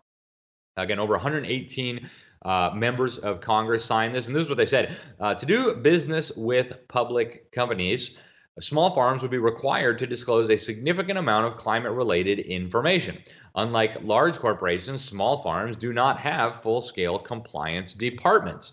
Again, 0.76 1.00
over 1.00 1.14
118 1.14 2.08
uh, 2.44 2.70
members 2.74 3.18
of 3.18 3.40
Congress 3.40 3.84
signed 3.84 4.14
this, 4.14 4.28
and 4.28 4.36
this 4.36 4.44
is 4.44 4.48
what 4.48 4.58
they 4.58 4.66
said 4.66 4.96
uh, 5.18 5.34
to 5.34 5.46
do 5.46 5.74
business 5.74 6.30
with 6.36 6.74
public 6.86 7.50
companies. 7.50 8.14
Small 8.60 8.94
farms 8.94 9.22
would 9.22 9.30
be 9.30 9.38
required 9.38 9.98
to 9.98 10.06
disclose 10.06 10.50
a 10.50 10.56
significant 10.58 11.18
amount 11.18 11.46
of 11.46 11.56
climate 11.56 11.92
related 11.92 12.38
information. 12.40 13.18
Unlike 13.54 14.04
large 14.04 14.38
corporations, 14.38 15.04
small 15.04 15.42
farms 15.42 15.76
do 15.76 15.92
not 15.92 16.18
have 16.20 16.62
full 16.62 16.80
scale 16.80 17.18
compliance 17.18 17.92
departments. 17.92 18.72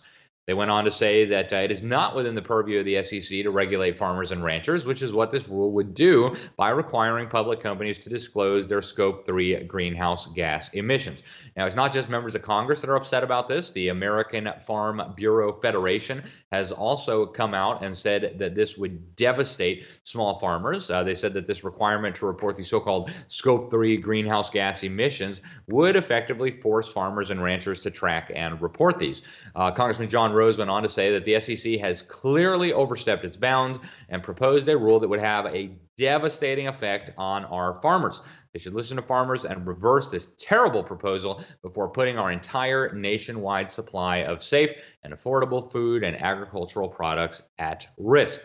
They 0.49 0.55
went 0.55 0.71
on 0.71 0.83
to 0.85 0.89
say 0.89 1.25
that 1.25 1.53
uh, 1.53 1.57
it 1.57 1.69
is 1.69 1.83
not 1.83 2.15
within 2.15 2.33
the 2.33 2.41
purview 2.41 2.79
of 2.79 2.85
the 2.85 3.03
SEC 3.03 3.43
to 3.43 3.51
regulate 3.51 3.99
farmers 3.99 4.31
and 4.31 4.43
ranchers, 4.43 4.83
which 4.83 5.03
is 5.03 5.13
what 5.13 5.29
this 5.29 5.47
rule 5.47 5.71
would 5.73 5.93
do 5.93 6.35
by 6.57 6.71
requiring 6.71 7.29
public 7.29 7.61
companies 7.61 7.99
to 7.99 8.09
disclose 8.09 8.65
their 8.65 8.81
Scope 8.81 9.27
3 9.27 9.65
greenhouse 9.65 10.25
gas 10.25 10.69
emissions. 10.69 11.21
Now, 11.55 11.67
it's 11.67 11.75
not 11.75 11.93
just 11.93 12.09
members 12.09 12.33
of 12.33 12.41
Congress 12.41 12.81
that 12.81 12.89
are 12.89 12.95
upset 12.95 13.23
about 13.23 13.47
this. 13.47 13.71
The 13.73 13.89
American 13.89 14.49
Farm 14.65 15.13
Bureau 15.15 15.53
Federation 15.53 16.23
has 16.51 16.71
also 16.71 17.27
come 17.27 17.53
out 17.53 17.85
and 17.85 17.95
said 17.95 18.39
that 18.39 18.55
this 18.55 18.75
would 18.75 19.15
devastate 19.15 19.85
small 20.03 20.39
farmers. 20.39 20.89
Uh, 20.89 21.03
they 21.03 21.13
said 21.13 21.35
that 21.35 21.45
this 21.45 21.63
requirement 21.63 22.15
to 22.15 22.25
report 22.25 22.55
the 22.55 22.63
so 22.63 22.79
called 22.79 23.11
Scope 23.27 23.69
3 23.69 23.97
greenhouse 23.97 24.49
gas 24.49 24.81
emissions 24.81 25.41
would 25.67 25.95
effectively 25.95 26.59
force 26.59 26.91
farmers 26.91 27.29
and 27.29 27.43
ranchers 27.43 27.79
to 27.81 27.91
track 27.91 28.31
and 28.33 28.59
report 28.63 28.97
these. 28.97 29.21
Uh, 29.55 29.69
Congressman 29.69 30.09
John 30.09 30.38
Rose 30.39 30.57
went 30.57 30.69
on 30.69 30.83
to 30.83 30.89
say 30.89 31.11
that 31.11 31.25
the 31.25 31.39
SEC 31.39 31.79
has 31.81 32.01
clearly 32.01 32.71
overstepped 32.71 33.25
its 33.25 33.35
bounds 33.35 33.77
and 34.07 34.23
proposed 34.23 34.69
a 34.69 34.77
rule 34.77 34.99
that 35.01 35.09
would 35.09 35.19
have 35.19 35.45
a 35.47 35.71
devastating 35.97 36.67
effect 36.69 37.11
on 37.17 37.43
our 37.45 37.81
farmers. 37.81 38.21
They 38.53 38.59
should 38.59 38.73
listen 38.73 38.95
to 38.95 39.03
farmers 39.03 39.43
and 39.43 39.67
reverse 39.67 40.09
this 40.09 40.33
terrible 40.39 40.81
proposal 40.81 41.43
before 41.61 41.89
putting 41.89 42.17
our 42.17 42.31
entire 42.31 42.93
nationwide 42.93 43.69
supply 43.69 44.19
of 44.19 44.41
safe 44.41 44.71
and 45.03 45.13
affordable 45.13 45.69
food 45.71 46.03
and 46.03 46.19
agricultural 46.21 46.87
products 46.87 47.41
at 47.57 47.87
risk. 47.97 48.39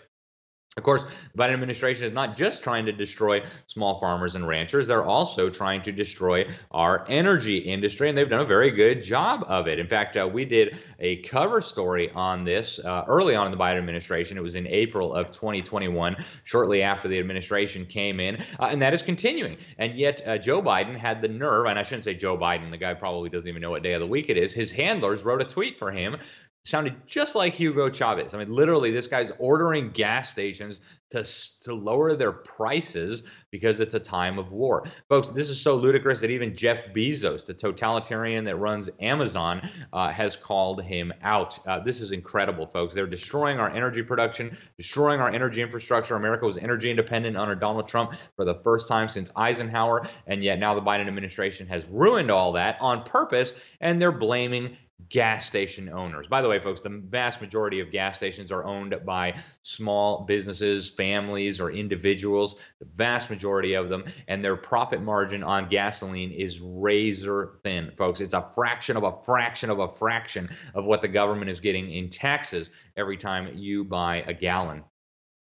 Of 0.76 0.82
course, 0.82 1.04
the 1.04 1.38
Biden 1.40 1.52
administration 1.52 2.04
is 2.04 2.10
not 2.10 2.36
just 2.36 2.64
trying 2.64 2.84
to 2.86 2.92
destroy 2.92 3.44
small 3.68 4.00
farmers 4.00 4.34
and 4.34 4.44
ranchers, 4.48 4.88
they're 4.88 5.04
also 5.04 5.48
trying 5.48 5.82
to 5.82 5.92
destroy 5.92 6.48
our 6.72 7.06
energy 7.08 7.58
industry, 7.58 8.08
and 8.08 8.18
they've 8.18 8.28
done 8.28 8.40
a 8.40 8.44
very 8.44 8.72
good 8.72 9.00
job 9.00 9.44
of 9.46 9.68
it. 9.68 9.78
In 9.78 9.86
fact, 9.86 10.16
uh, 10.16 10.26
we 10.26 10.44
did 10.44 10.76
a 10.98 11.18
cover 11.18 11.60
story 11.60 12.10
on 12.10 12.42
this 12.42 12.80
uh, 12.80 13.04
early 13.06 13.36
on 13.36 13.46
in 13.46 13.52
the 13.52 13.56
Biden 13.56 13.78
administration. 13.78 14.36
It 14.36 14.40
was 14.40 14.56
in 14.56 14.66
April 14.66 15.14
of 15.14 15.30
2021, 15.30 16.16
shortly 16.42 16.82
after 16.82 17.06
the 17.06 17.20
administration 17.20 17.86
came 17.86 18.18
in, 18.18 18.42
uh, 18.58 18.66
and 18.68 18.82
that 18.82 18.92
is 18.92 19.00
continuing. 19.00 19.56
And 19.78 19.96
yet, 19.96 20.26
uh, 20.26 20.38
Joe 20.38 20.60
Biden 20.60 20.96
had 20.96 21.22
the 21.22 21.28
nerve, 21.28 21.66
and 21.66 21.78
I 21.78 21.84
shouldn't 21.84 22.02
say 22.02 22.14
Joe 22.14 22.36
Biden, 22.36 22.72
the 22.72 22.78
guy 22.78 22.94
probably 22.94 23.30
doesn't 23.30 23.48
even 23.48 23.62
know 23.62 23.70
what 23.70 23.84
day 23.84 23.92
of 23.92 24.00
the 24.00 24.08
week 24.08 24.28
it 24.28 24.36
is. 24.36 24.52
His 24.52 24.72
handlers 24.72 25.22
wrote 25.22 25.40
a 25.40 25.44
tweet 25.44 25.78
for 25.78 25.92
him 25.92 26.16
sounded 26.64 27.06
just 27.06 27.34
like 27.34 27.52
Hugo 27.52 27.90
Chavez. 27.90 28.32
I 28.32 28.38
mean, 28.38 28.50
literally, 28.50 28.90
this 28.90 29.06
guy's 29.06 29.30
ordering 29.38 29.90
gas 29.90 30.30
stations 30.30 30.80
to 31.10 31.22
to 31.62 31.74
lower 31.74 32.16
their 32.16 32.32
prices 32.32 33.22
because 33.50 33.78
it's 33.80 33.94
a 33.94 34.00
time 34.00 34.38
of 34.38 34.50
war. 34.50 34.84
Folks, 35.08 35.28
this 35.28 35.50
is 35.50 35.60
so 35.60 35.76
ludicrous 35.76 36.20
that 36.20 36.30
even 36.30 36.56
Jeff 36.56 36.86
Bezos, 36.94 37.44
the 37.44 37.52
totalitarian 37.52 38.44
that 38.44 38.56
runs 38.56 38.88
Amazon, 39.00 39.68
uh, 39.92 40.10
has 40.10 40.36
called 40.36 40.82
him 40.82 41.12
out. 41.22 41.58
Uh, 41.68 41.78
this 41.80 42.00
is 42.00 42.12
incredible, 42.12 42.66
folks. 42.66 42.94
They're 42.94 43.06
destroying 43.06 43.60
our 43.60 43.70
energy 43.70 44.02
production, 44.02 44.56
destroying 44.78 45.20
our 45.20 45.28
energy 45.28 45.60
infrastructure. 45.60 46.16
America 46.16 46.46
was 46.46 46.56
energy 46.56 46.90
independent 46.90 47.36
under 47.36 47.54
Donald 47.54 47.86
Trump 47.86 48.14
for 48.36 48.44
the 48.46 48.54
first 48.64 48.88
time 48.88 49.08
since 49.10 49.30
Eisenhower, 49.36 50.08
and 50.26 50.42
yet 50.42 50.58
now 50.58 50.74
the 50.74 50.80
Biden 50.80 51.06
administration 51.06 51.66
has 51.66 51.86
ruined 51.90 52.30
all 52.30 52.52
that 52.52 52.78
on 52.80 53.04
purpose, 53.04 53.52
and 53.80 54.00
they're 54.00 54.10
blaming 54.10 54.76
gas 55.08 55.44
station 55.44 55.88
owners. 55.88 56.26
By 56.26 56.42
the 56.42 56.48
way, 56.48 56.58
folks, 56.58 56.80
the 56.80 57.02
vast 57.08 57.40
majority 57.40 57.80
of 57.80 57.90
gas 57.90 58.16
stations 58.16 58.50
are 58.50 58.64
owned 58.64 58.94
by 59.04 59.34
small 59.62 60.24
businesses, 60.24 60.88
families, 60.88 61.60
or 61.60 61.70
individuals. 61.70 62.56
The 62.78 62.86
vast 62.96 63.30
majority 63.30 63.74
of 63.74 63.88
them, 63.88 64.04
and 64.28 64.44
their 64.44 64.56
profit 64.56 65.02
margin 65.02 65.42
on 65.42 65.68
gasoline 65.68 66.32
is 66.32 66.60
razor 66.60 67.58
thin, 67.62 67.92
folks. 67.96 68.20
It's 68.20 68.34
a 68.34 68.48
fraction 68.54 68.96
of 68.96 69.02
a 69.02 69.22
fraction 69.22 69.70
of 69.70 69.78
a 69.80 69.92
fraction 69.92 70.48
of 70.74 70.84
what 70.84 71.02
the 71.02 71.08
government 71.08 71.50
is 71.50 71.60
getting 71.60 71.92
in 71.92 72.08
taxes 72.08 72.70
every 72.96 73.16
time 73.16 73.50
you 73.54 73.84
buy 73.84 74.22
a 74.26 74.34
gallon 74.34 74.84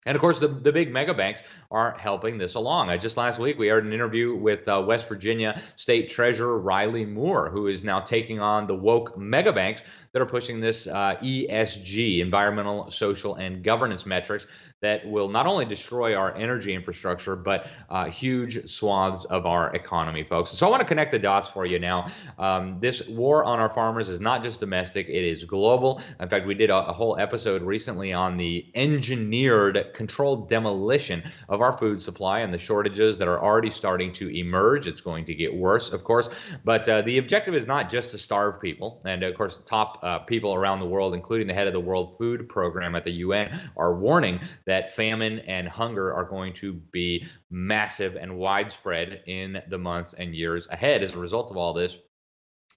and 0.06 0.16
of 0.16 0.20
course, 0.20 0.38
the, 0.38 0.48
the 0.48 0.72
big 0.72 0.92
mega 0.92 1.14
banks 1.14 1.42
are 1.70 1.96
helping 1.98 2.36
this 2.36 2.54
along. 2.54 2.90
Uh, 2.90 2.96
just 2.96 3.16
last 3.16 3.38
week, 3.38 3.58
we 3.58 3.68
heard 3.68 3.84
an 3.84 3.92
interview 3.92 4.34
with 4.34 4.68
uh, 4.68 4.82
West 4.86 5.08
Virginia 5.08 5.60
State 5.76 6.10
Treasurer 6.10 6.58
Riley 6.58 7.06
Moore, 7.06 7.48
who 7.48 7.68
is 7.68 7.82
now 7.82 8.00
taking 8.00 8.40
on 8.40 8.66
the 8.66 8.74
woke 8.74 9.16
mega 9.16 9.52
banks 9.52 9.82
that 10.12 10.22
are 10.22 10.26
pushing 10.26 10.60
this 10.60 10.86
uh, 10.86 11.16
ESG, 11.22 12.20
environmental, 12.20 12.90
social, 12.90 13.34
and 13.34 13.64
governance 13.64 14.06
metrics 14.06 14.46
that 14.80 15.04
will 15.08 15.28
not 15.28 15.46
only 15.46 15.64
destroy 15.64 16.14
our 16.14 16.36
energy 16.36 16.74
infrastructure, 16.74 17.34
but 17.34 17.68
uh, 17.88 18.04
huge 18.04 18.68
swaths 18.70 19.24
of 19.24 19.46
our 19.46 19.74
economy, 19.74 20.22
folks. 20.22 20.50
So 20.50 20.66
I 20.66 20.70
want 20.70 20.82
to 20.82 20.86
connect 20.86 21.10
the 21.10 21.18
dots 21.18 21.48
for 21.48 21.64
you 21.64 21.78
now. 21.78 22.12
Um, 22.38 22.78
this 22.80 23.08
war 23.08 23.44
on 23.44 23.58
our 23.58 23.72
farmers 23.72 24.10
is 24.10 24.20
not 24.20 24.42
just 24.42 24.60
domestic, 24.60 25.08
it 25.08 25.24
is 25.24 25.44
global. 25.44 26.02
In 26.20 26.28
fact, 26.28 26.46
we 26.46 26.54
did 26.54 26.68
a, 26.68 26.86
a 26.88 26.92
whole 26.92 27.18
episode 27.18 27.62
recently 27.62 28.12
on 28.12 28.36
the 28.36 28.70
engineered 28.74 29.93
controlled 29.94 30.50
demolition 30.50 31.22
of 31.48 31.60
our 31.60 31.76
food 31.76 32.02
supply 32.02 32.40
and 32.40 32.52
the 32.52 32.58
shortages 32.58 33.16
that 33.18 33.28
are 33.28 33.42
already 33.42 33.70
starting 33.70 34.12
to 34.14 34.28
emerge. 34.28 34.86
It's 34.86 35.00
going 35.00 35.24
to 35.26 35.34
get 35.34 35.54
worse, 35.54 35.92
of 35.92 36.04
course. 36.04 36.28
But 36.64 36.88
uh, 36.88 37.02
the 37.02 37.18
objective 37.18 37.54
is 37.54 37.66
not 37.66 37.88
just 37.88 38.10
to 38.10 38.18
starve 38.18 38.60
people. 38.60 39.00
And 39.04 39.22
of 39.22 39.34
course, 39.36 39.58
top 39.64 40.00
uh, 40.02 40.18
people 40.20 40.54
around 40.54 40.80
the 40.80 40.86
world, 40.86 41.14
including 41.14 41.46
the 41.46 41.54
head 41.54 41.66
of 41.66 41.72
the 41.72 41.80
World 41.80 42.18
Food 42.18 42.48
Program 42.48 42.94
at 42.94 43.04
the 43.04 43.12
UN, 43.12 43.58
are 43.76 43.94
warning 43.94 44.40
that 44.66 44.94
famine 44.94 45.38
and 45.40 45.68
hunger 45.68 46.12
are 46.12 46.24
going 46.24 46.52
to 46.54 46.74
be 46.74 47.26
massive 47.50 48.16
and 48.16 48.36
widespread 48.36 49.22
in 49.26 49.62
the 49.68 49.78
months 49.78 50.14
and 50.14 50.34
years 50.34 50.66
ahead 50.70 51.02
as 51.02 51.14
a 51.14 51.18
result 51.18 51.50
of 51.50 51.56
all 51.56 51.72
this. 51.72 51.96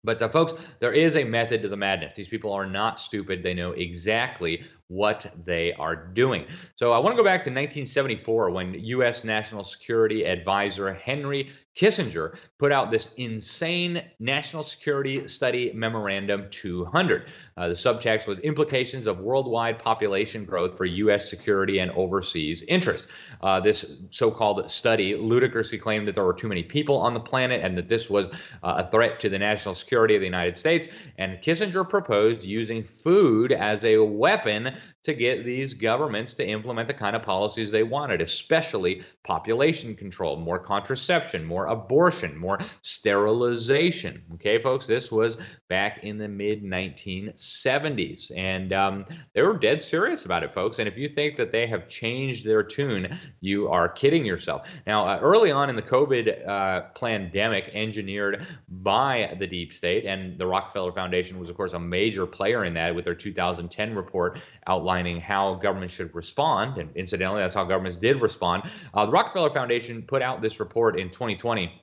But 0.04 0.22
uh, 0.22 0.30
folks, 0.30 0.54
there 0.80 0.94
is 0.94 1.16
a 1.16 1.24
method 1.24 1.62
to 1.64 1.68
the 1.68 1.78
madness. 1.78 2.14
These 2.14 2.30
people 2.30 2.54
are 2.54 2.66
not 2.66 3.00
stupid. 3.00 3.44
They 3.44 3.54
know 3.54 3.72
exactly 3.72 4.64
what 4.88 5.34
they 5.44 5.74
are 5.74 5.96
doing. 5.96 6.46
So 6.76 6.94
I 6.94 7.00
want 7.00 7.16
to 7.16 7.22
go 7.22 7.24
back 7.24 7.42
to 7.44 7.50
1974 7.50 8.52
when 8.52 8.74
U.S. 8.74 9.24
National 9.24 9.64
Security 9.64 10.26
Advisor 10.26 10.94
Henry 10.94 11.52
Kissinger 11.78 12.38
put 12.58 12.72
out 12.72 12.90
this 12.90 13.10
insane 13.18 14.02
National 14.20 14.64
Security 14.64 15.28
Study 15.28 15.72
Memorandum 15.74 16.48
200. 16.50 17.28
Uh, 17.56 17.68
the 17.68 17.74
subtext 17.76 18.26
was 18.26 18.40
implications 18.40 19.06
of 19.06 19.20
worldwide 19.20 19.78
population 19.78 20.44
growth 20.44 20.76
for 20.76 20.86
U.S. 20.86 21.30
security 21.30 21.80
and 21.80 21.92
overseas 21.92 22.64
interests. 22.68 23.08
Uh, 23.42 23.60
this 23.60 23.86
so 24.10 24.32
called 24.32 24.70
study 24.72 25.16
ludicrously 25.16 25.78
claimed 25.78 26.08
that 26.08 26.16
there 26.16 26.24
were 26.24 26.34
too 26.34 26.48
many 26.48 26.64
people 26.64 26.98
on 26.98 27.14
the 27.14 27.20
planet 27.20 27.62
and 27.64 27.78
that 27.78 27.90
this 27.90 28.10
was 28.10 28.28
uh, 28.64 28.84
a 28.84 28.90
threat 28.90 29.20
to 29.20 29.30
the 29.30 29.38
national 29.38 29.76
security 29.76 30.16
of 30.16 30.22
the 30.22 30.26
United 30.26 30.58
States. 30.58 30.88
And 31.20 31.38
Kissinger 31.44 31.88
proposed 31.88 32.44
using 32.44 32.84
food 32.84 33.52
as 33.52 33.84
a 33.84 34.00
weapon 34.00 34.77
to 35.04 35.14
get 35.14 35.46
these 35.46 35.74
governments 35.74 36.34
to 36.36 36.46
implement 36.46 36.88
the 36.88 36.94
kind 36.94 37.16
of 37.16 37.24
policies 37.24 37.72
they 37.72 37.84
wanted, 37.84 38.22
especially 38.22 39.04
population 39.24 39.96
control, 39.96 40.38
more 40.38 40.60
contraception, 40.60 41.44
more 41.44 41.68
abortion, 41.68 42.38
more 42.38 42.60
sterilization. 42.82 44.24
Okay, 44.36 44.62
folks, 44.62 44.88
this 44.88 45.12
was 45.12 45.38
back 45.70 46.04
in 46.04 46.18
the 46.18 46.28
mid 46.28 46.64
1970s. 46.64 48.32
And 48.36 48.74
um, 48.74 49.06
they 49.34 49.42
were 49.42 49.58
dead 49.58 49.82
serious 49.82 50.26
about 50.26 50.44
it, 50.44 50.54
folks. 50.54 50.80
And 50.80 50.88
if 50.88 50.98
you 50.98 51.08
think 51.08 51.38
that 51.38 51.52
they 51.52 51.68
have 51.68 51.88
changed 51.88 52.46
their 52.46 52.64
tune, 52.64 53.18
you 53.42 53.68
are 53.70 53.90
kidding 53.90 54.26
yourself. 54.26 54.68
Now, 54.86 55.08
uh, 55.08 55.20
early 55.22 55.52
on 55.52 55.70
in 55.70 55.76
the 55.76 55.82
COVID 55.82 56.48
uh, 56.48 56.82
pandemic, 56.96 57.72
engineered 57.74 58.46
by 58.70 59.36
the 59.40 59.48
deep 59.48 59.74
state, 59.74 60.06
and 60.06 60.38
the 60.38 60.46
Rockefeller 60.46 60.92
Foundation 60.92 61.40
was, 61.40 61.50
of 61.50 61.58
course, 61.58 61.74
a 61.74 61.80
major 61.80 62.26
player 62.26 62.66
in 62.66 62.74
that 62.74 62.94
with 62.94 63.06
their 63.06 63.16
2010 63.16 63.96
report 63.96 64.40
outlining 64.68 65.20
how 65.20 65.56
governments 65.56 65.96
should 65.96 66.14
respond. 66.14 66.78
And 66.78 66.96
incidentally, 66.96 67.42
that's 67.42 67.54
how 67.54 67.64
governments 67.64 67.98
did 67.98 68.22
respond. 68.22 68.64
Uh, 68.94 69.06
the 69.06 69.12
Rockefeller 69.12 69.50
Foundation 69.50 70.02
put 70.02 70.22
out 70.22 70.42
this 70.42 70.60
report 70.60 71.00
in 71.00 71.10
2020 71.10 71.82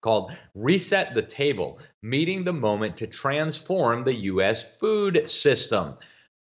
called 0.00 0.32
Reset 0.54 1.14
the 1.14 1.22
Table 1.22 1.78
Meeting 2.02 2.44
the 2.44 2.52
Moment 2.52 2.96
to 2.98 3.06
Transform 3.06 4.02
the 4.02 4.14
U.S. 4.14 4.64
Food 4.78 5.28
System 5.28 5.94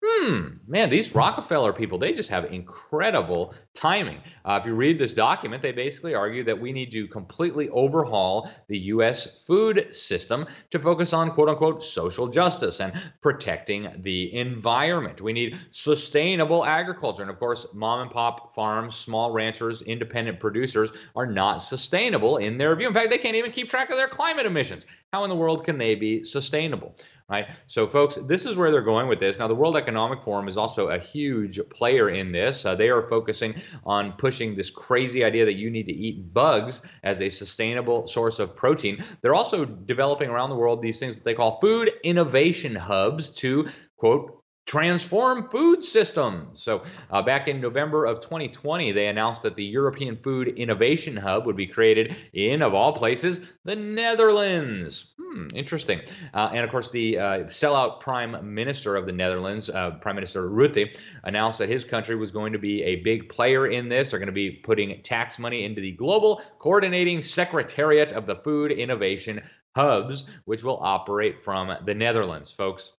hmm, 0.02 0.46
man, 0.66 0.88
these 0.88 1.14
Rockefeller 1.14 1.72
people, 1.72 1.98
they 1.98 2.12
just 2.12 2.30
have 2.30 2.46
incredible 2.46 3.54
timing. 3.74 4.20
Uh, 4.44 4.58
if 4.60 4.66
you 4.66 4.74
read 4.74 4.98
this 4.98 5.14
document, 5.14 5.62
they 5.62 5.72
basically 5.72 6.14
argue 6.14 6.42
that 6.44 6.58
we 6.58 6.72
need 6.72 6.90
to 6.92 7.06
completely 7.08 7.68
overhaul 7.70 8.50
the 8.68 8.78
U.S. 8.78 9.26
food 9.46 9.94
system 9.94 10.46
to 10.70 10.78
focus 10.78 11.12
on 11.12 11.30
quote 11.32 11.48
unquote 11.48 11.82
social 11.82 12.28
justice 12.28 12.80
and 12.80 12.92
protecting 13.20 13.88
the 13.98 14.34
environment. 14.34 15.20
We 15.20 15.32
need 15.32 15.58
sustainable 15.70 16.64
agriculture. 16.64 17.22
And 17.22 17.30
of 17.30 17.38
course, 17.38 17.66
mom 17.74 18.00
and 18.00 18.10
pop 18.10 18.54
farms, 18.54 18.96
small 18.96 19.32
ranchers, 19.32 19.82
independent 19.82 20.40
producers 20.40 20.90
are 21.14 21.26
not 21.26 21.58
sustainable 21.58 22.38
in 22.38 22.58
their 22.58 22.74
view. 22.74 22.88
In 22.88 22.94
fact, 22.94 23.10
they 23.10 23.18
can't 23.18 23.36
even 23.36 23.52
keep 23.52 23.68
track 23.68 23.90
of 23.90 23.96
their 23.96 24.08
climate 24.08 24.46
emissions. 24.46 24.86
How 25.12 25.24
in 25.24 25.30
the 25.30 25.36
world 25.36 25.64
can 25.64 25.78
they 25.78 25.94
be 25.94 26.24
sustainable? 26.24 26.94
Right? 27.30 27.48
So, 27.68 27.86
folks, 27.86 28.16
this 28.16 28.44
is 28.44 28.56
where 28.56 28.70
they're 28.70 28.82
going 28.82 29.08
with 29.08 29.20
this. 29.20 29.38
Now, 29.38 29.48
the 29.48 29.54
World 29.54 29.76
Economic 29.76 30.22
Forum 30.22 30.48
is 30.48 30.56
also 30.56 30.88
a 30.88 30.98
huge 30.98 31.60
player 31.70 32.10
in 32.10 32.32
this. 32.32 32.66
Uh, 32.66 32.74
they 32.74 32.88
are 32.88 33.08
focusing 33.08 33.54
on 33.84 34.12
pushing 34.12 34.56
this 34.56 34.68
crazy 34.68 35.24
idea 35.24 35.44
that 35.44 35.54
you 35.54 35.70
need 35.70 35.86
to 35.86 35.94
eat 35.94 36.34
bugs 36.34 36.82
as 37.04 37.22
a 37.22 37.28
sustainable 37.28 38.06
source 38.06 38.38
of 38.38 38.56
protein. 38.56 39.04
They're 39.22 39.34
also 39.34 39.64
developing 39.64 40.28
around 40.28 40.50
the 40.50 40.56
world 40.56 40.82
these 40.82 40.98
things 40.98 41.16
that 41.16 41.24
they 41.24 41.34
call 41.34 41.60
food 41.60 41.92
innovation 42.02 42.74
hubs 42.74 43.28
to 43.36 43.68
quote 43.96 44.39
transform 44.70 45.48
food 45.48 45.82
systems. 45.82 46.62
So, 46.62 46.84
uh, 47.10 47.20
back 47.20 47.48
in 47.48 47.60
November 47.60 48.04
of 48.04 48.20
2020, 48.20 48.92
they 48.92 49.08
announced 49.08 49.42
that 49.42 49.56
the 49.56 49.64
European 49.64 50.16
Food 50.16 50.46
Innovation 50.46 51.16
Hub 51.16 51.44
would 51.44 51.56
be 51.56 51.66
created 51.66 52.14
in, 52.34 52.62
of 52.62 52.72
all 52.72 52.92
places, 52.92 53.40
the 53.64 53.74
Netherlands. 53.74 55.06
Hmm, 55.18 55.48
interesting. 55.56 56.02
Uh, 56.34 56.50
and 56.54 56.64
of 56.64 56.70
course, 56.70 56.88
the 56.88 57.18
uh, 57.18 57.38
sellout 57.46 57.98
prime 57.98 58.54
minister 58.54 58.94
of 58.94 59.06
the 59.06 59.12
Netherlands, 59.12 59.70
uh, 59.70 59.90
Prime 60.00 60.14
Minister 60.14 60.48
Rutte, 60.48 60.96
announced 61.24 61.58
that 61.58 61.68
his 61.68 61.84
country 61.84 62.14
was 62.14 62.30
going 62.30 62.52
to 62.52 62.58
be 62.60 62.84
a 62.84 63.02
big 63.02 63.28
player 63.28 63.66
in 63.66 63.88
this. 63.88 64.10
They're 64.10 64.20
going 64.20 64.28
to 64.28 64.32
be 64.32 64.52
putting 64.52 65.02
tax 65.02 65.40
money 65.40 65.64
into 65.64 65.80
the 65.80 65.92
Global 65.92 66.42
Coordinating 66.60 67.24
Secretariat 67.24 68.12
of 68.12 68.24
the 68.24 68.36
Food 68.36 68.70
Innovation 68.70 69.42
Hubs, 69.74 70.26
which 70.44 70.62
will 70.62 70.78
operate 70.80 71.40
from 71.40 71.76
the 71.84 71.94
Netherlands, 71.94 72.52
folks. 72.52 72.92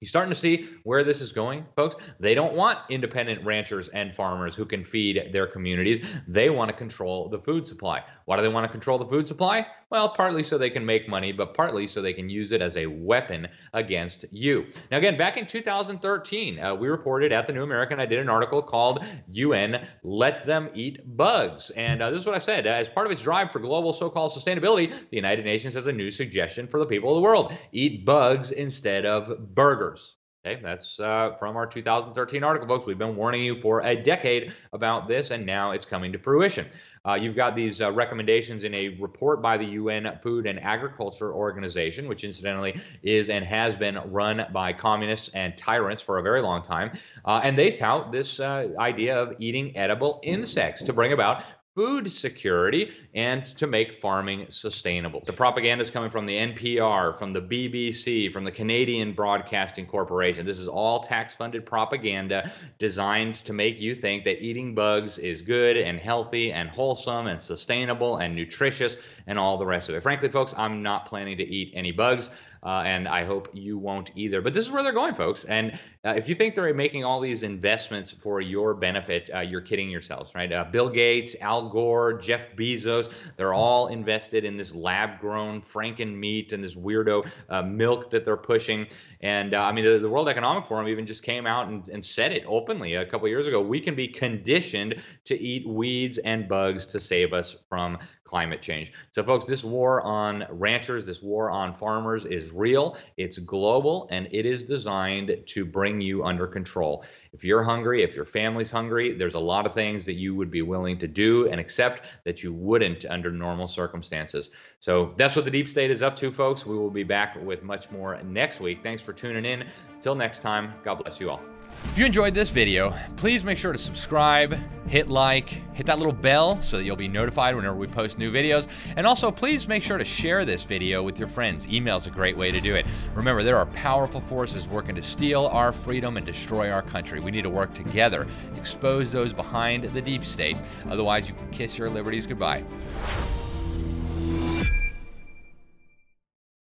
You 0.00 0.06
starting 0.06 0.30
to 0.30 0.38
see 0.38 0.68
where 0.84 1.02
this 1.02 1.20
is 1.20 1.32
going, 1.32 1.66
folks? 1.74 1.96
They 2.20 2.32
don't 2.32 2.54
want 2.54 2.78
independent 2.88 3.44
ranchers 3.44 3.88
and 3.88 4.14
farmers 4.14 4.54
who 4.54 4.64
can 4.64 4.84
feed 4.84 5.30
their 5.32 5.48
communities. 5.48 6.20
They 6.28 6.50
want 6.50 6.70
to 6.70 6.76
control 6.76 7.28
the 7.28 7.40
food 7.40 7.66
supply. 7.66 8.04
Why 8.26 8.36
do 8.36 8.42
they 8.42 8.48
want 8.48 8.64
to 8.64 8.70
control 8.70 8.98
the 8.98 9.06
food 9.06 9.26
supply? 9.26 9.66
Well, 9.90 10.10
partly 10.10 10.42
so 10.42 10.58
they 10.58 10.68
can 10.68 10.84
make 10.84 11.08
money, 11.08 11.32
but 11.32 11.54
partly 11.54 11.86
so 11.86 12.02
they 12.02 12.12
can 12.12 12.28
use 12.28 12.52
it 12.52 12.60
as 12.60 12.76
a 12.76 12.84
weapon 12.84 13.48
against 13.72 14.26
you. 14.30 14.66
Now, 14.90 14.98
again, 14.98 15.16
back 15.16 15.38
in 15.38 15.46
2013, 15.46 16.58
uh, 16.58 16.74
we 16.74 16.88
reported 16.88 17.32
at 17.32 17.46
the 17.46 17.54
New 17.54 17.62
American, 17.62 17.98
I 17.98 18.04
did 18.04 18.18
an 18.18 18.28
article 18.28 18.60
called 18.60 19.02
UN 19.28 19.88
Let 20.02 20.44
Them 20.44 20.68
Eat 20.74 21.16
Bugs. 21.16 21.70
And 21.70 22.02
uh, 22.02 22.10
this 22.10 22.20
is 22.20 22.26
what 22.26 22.34
I 22.34 22.38
said. 22.38 22.66
Uh, 22.66 22.70
as 22.70 22.90
part 22.90 23.06
of 23.06 23.12
its 23.12 23.22
drive 23.22 23.50
for 23.50 23.60
global 23.60 23.94
so 23.94 24.10
called 24.10 24.32
sustainability, 24.32 24.90
the 24.90 25.16
United 25.16 25.46
Nations 25.46 25.72
has 25.72 25.86
a 25.86 25.92
new 25.92 26.10
suggestion 26.10 26.66
for 26.66 26.78
the 26.78 26.86
people 26.86 27.12
of 27.12 27.14
the 27.14 27.22
world 27.22 27.54
eat 27.72 28.04
bugs 28.04 28.50
instead 28.50 29.06
of 29.06 29.54
burgers. 29.54 30.16
Okay, 30.46 30.60
that's 30.62 31.00
uh, 31.00 31.32
from 31.38 31.56
our 31.56 31.66
2013 31.66 32.44
article, 32.44 32.68
folks. 32.68 32.86
We've 32.86 32.96
been 32.96 33.16
warning 33.16 33.42
you 33.42 33.60
for 33.60 33.80
a 33.80 33.96
decade 33.96 34.52
about 34.72 35.08
this, 35.08 35.32
and 35.32 35.44
now 35.44 35.72
it's 35.72 35.84
coming 35.84 36.12
to 36.12 36.18
fruition. 36.18 36.68
Uh, 37.06 37.14
you've 37.14 37.36
got 37.36 37.54
these 37.54 37.80
uh, 37.80 37.90
recommendations 37.92 38.64
in 38.64 38.74
a 38.74 38.88
report 39.00 39.42
by 39.42 39.56
the 39.56 39.64
UN 39.64 40.18
Food 40.22 40.46
and 40.46 40.60
Agriculture 40.62 41.32
Organization, 41.32 42.08
which 42.08 42.24
incidentally 42.24 42.80
is 43.02 43.28
and 43.28 43.44
has 43.44 43.76
been 43.76 43.98
run 44.06 44.46
by 44.52 44.72
communists 44.72 45.30
and 45.34 45.56
tyrants 45.56 46.02
for 46.02 46.18
a 46.18 46.22
very 46.22 46.40
long 46.40 46.62
time. 46.62 46.96
Uh, 47.24 47.40
and 47.42 47.56
they 47.56 47.70
tout 47.70 48.12
this 48.12 48.40
uh, 48.40 48.68
idea 48.78 49.20
of 49.20 49.34
eating 49.38 49.76
edible 49.76 50.20
insects 50.22 50.82
to 50.82 50.92
bring 50.92 51.12
about 51.12 51.42
food 51.78 52.10
security 52.10 52.90
and 53.14 53.46
to 53.46 53.64
make 53.68 54.00
farming 54.02 54.44
sustainable. 54.48 55.22
The 55.24 55.32
propaganda 55.32 55.80
is 55.80 55.92
coming 55.92 56.10
from 56.10 56.26
the 56.26 56.36
NPR, 56.36 57.16
from 57.16 57.32
the 57.32 57.40
BBC, 57.40 58.32
from 58.32 58.42
the 58.42 58.50
Canadian 58.50 59.12
Broadcasting 59.12 59.86
Corporation. 59.86 60.44
This 60.44 60.58
is 60.58 60.66
all 60.66 60.98
tax 60.98 61.36
funded 61.36 61.64
propaganda 61.64 62.50
designed 62.80 63.36
to 63.44 63.52
make 63.52 63.80
you 63.80 63.94
think 63.94 64.24
that 64.24 64.42
eating 64.42 64.74
bugs 64.74 65.18
is 65.18 65.40
good 65.40 65.76
and 65.76 66.00
healthy 66.00 66.50
and 66.50 66.68
wholesome 66.68 67.28
and 67.28 67.40
sustainable 67.40 68.16
and 68.16 68.34
nutritious 68.34 68.96
and 69.28 69.38
all 69.38 69.56
the 69.56 69.66
rest 69.66 69.88
of 69.88 69.94
it. 69.94 70.02
Frankly, 70.02 70.30
folks, 70.30 70.54
I'm 70.56 70.82
not 70.82 71.06
planning 71.06 71.36
to 71.36 71.44
eat 71.44 71.70
any 71.76 71.92
bugs 71.92 72.30
uh, 72.62 72.82
and 72.84 73.08
I 73.08 73.24
hope 73.24 73.48
you 73.52 73.78
won't 73.78 74.10
either. 74.14 74.40
But 74.40 74.54
this 74.54 74.64
is 74.64 74.70
where 74.70 74.82
they're 74.82 74.92
going, 74.92 75.14
folks. 75.14 75.44
And 75.44 75.78
uh, 76.04 76.14
if 76.16 76.28
you 76.28 76.34
think 76.34 76.54
they're 76.54 76.72
making 76.74 77.04
all 77.04 77.20
these 77.20 77.42
investments 77.42 78.12
for 78.12 78.40
your 78.40 78.74
benefit, 78.74 79.30
uh, 79.34 79.40
you're 79.40 79.60
kidding 79.60 79.90
yourselves, 79.90 80.34
right? 80.34 80.52
Uh, 80.52 80.64
Bill 80.64 80.88
Gates, 80.88 81.36
Al 81.40 81.68
Gore, 81.68 82.18
Jeff 82.18 82.54
Bezos, 82.56 83.12
they're 83.36 83.54
all 83.54 83.88
invested 83.88 84.44
in 84.44 84.56
this 84.56 84.74
lab 84.74 85.20
grown 85.20 85.60
Franken 85.60 86.14
meat 86.14 86.52
and 86.52 86.62
this 86.62 86.74
weirdo 86.74 87.28
uh, 87.48 87.62
milk 87.62 88.10
that 88.10 88.24
they're 88.24 88.36
pushing. 88.36 88.86
And 89.20 89.54
uh, 89.54 89.62
I 89.62 89.72
mean, 89.72 89.84
the, 89.84 89.98
the, 89.98 90.08
World 90.08 90.28
Economic 90.28 90.66
Forum 90.66 90.88
even 90.88 91.06
just 91.06 91.22
came 91.22 91.46
out 91.46 91.68
and, 91.68 91.88
and 91.88 92.04
said 92.04 92.32
it 92.32 92.44
openly 92.46 92.94
a 92.94 93.04
couple 93.04 93.26
years 93.28 93.46
ago. 93.46 93.60
We 93.60 93.80
can 93.80 93.94
be 93.94 94.06
conditioned 94.06 95.02
to 95.24 95.40
eat 95.40 95.66
weeds 95.66 96.18
and 96.18 96.48
bugs 96.48 96.86
to 96.86 97.00
save 97.00 97.32
us 97.32 97.56
from 97.68 97.98
climate 98.24 98.62
change. 98.62 98.92
So, 99.12 99.24
folks, 99.24 99.46
this 99.46 99.64
war 99.64 100.02
on 100.02 100.46
ranchers, 100.50 101.06
this 101.06 101.22
war 101.22 101.50
on 101.50 101.74
farmers 101.74 102.26
real, 102.52 102.96
it's 103.16 103.38
global, 103.38 104.08
and 104.10 104.28
it 104.30 104.46
is 104.46 104.62
designed 104.62 105.36
to 105.46 105.64
bring 105.64 106.00
you 106.00 106.24
under 106.24 106.46
control. 106.46 107.04
If 107.32 107.44
you're 107.44 107.62
hungry, 107.62 108.02
if 108.02 108.14
your 108.14 108.24
family's 108.24 108.70
hungry, 108.70 109.16
there's 109.16 109.34
a 109.34 109.38
lot 109.38 109.66
of 109.66 109.74
things 109.74 110.04
that 110.06 110.14
you 110.14 110.34
would 110.34 110.50
be 110.50 110.62
willing 110.62 110.98
to 110.98 111.08
do 111.08 111.48
and 111.48 111.60
accept 111.60 112.06
that 112.24 112.42
you 112.42 112.52
wouldn't 112.52 113.04
under 113.06 113.30
normal 113.30 113.68
circumstances. 113.68 114.50
So, 114.80 115.14
that's 115.16 115.36
what 115.36 115.44
the 115.44 115.50
deep 115.50 115.68
state 115.68 115.90
is 115.90 116.02
up 116.02 116.16
to, 116.16 116.30
folks. 116.30 116.66
We 116.66 116.76
will 116.76 116.90
be 116.90 117.04
back 117.04 117.36
with 117.44 117.62
much 117.62 117.90
more 117.90 118.20
next 118.22 118.60
week. 118.60 118.82
Thanks 118.82 119.02
for 119.02 119.12
tuning 119.12 119.44
in. 119.44 119.66
Till 120.00 120.14
next 120.14 120.40
time, 120.40 120.74
God 120.84 120.96
bless 120.96 121.20
you 121.20 121.30
all. 121.30 121.57
If 121.84 121.98
you 121.98 122.06
enjoyed 122.06 122.34
this 122.34 122.50
video, 122.50 122.94
please 123.16 123.44
make 123.44 123.58
sure 123.58 123.72
to 123.72 123.78
subscribe, 123.78 124.56
hit 124.86 125.08
like, 125.08 125.48
hit 125.74 125.86
that 125.86 125.98
little 125.98 126.12
bell 126.12 126.62
so 126.62 126.76
that 126.76 126.84
you'll 126.84 126.94
be 126.94 127.08
notified 127.08 127.56
whenever 127.56 127.74
we 127.74 127.88
post 127.88 128.18
new 128.18 128.30
videos. 128.30 128.68
And 128.96 129.06
also, 129.06 129.32
please 129.32 129.66
make 129.66 129.82
sure 129.82 129.98
to 129.98 130.04
share 130.04 130.44
this 130.44 130.62
video 130.62 131.02
with 131.02 131.18
your 131.18 131.26
friends. 131.26 131.66
Email 131.66 131.96
is 131.96 132.06
a 132.06 132.10
great 132.10 132.36
way 132.36 132.52
to 132.52 132.60
do 132.60 132.74
it. 132.76 132.86
Remember, 133.14 133.42
there 133.42 133.56
are 133.56 133.66
powerful 133.66 134.20
forces 134.20 134.68
working 134.68 134.94
to 134.94 135.02
steal 135.02 135.46
our 135.46 135.72
freedom 135.72 136.16
and 136.16 136.24
destroy 136.24 136.70
our 136.70 136.82
country. 136.82 137.18
We 137.18 137.32
need 137.32 137.42
to 137.42 137.50
work 137.50 137.74
together, 137.74 138.28
expose 138.56 139.10
those 139.10 139.32
behind 139.32 139.84
the 139.92 140.00
deep 140.00 140.24
state. 140.24 140.56
Otherwise, 140.88 141.28
you 141.28 141.34
can 141.34 141.50
kiss 141.50 141.76
your 141.76 141.90
liberties 141.90 142.26
goodbye. 142.26 142.62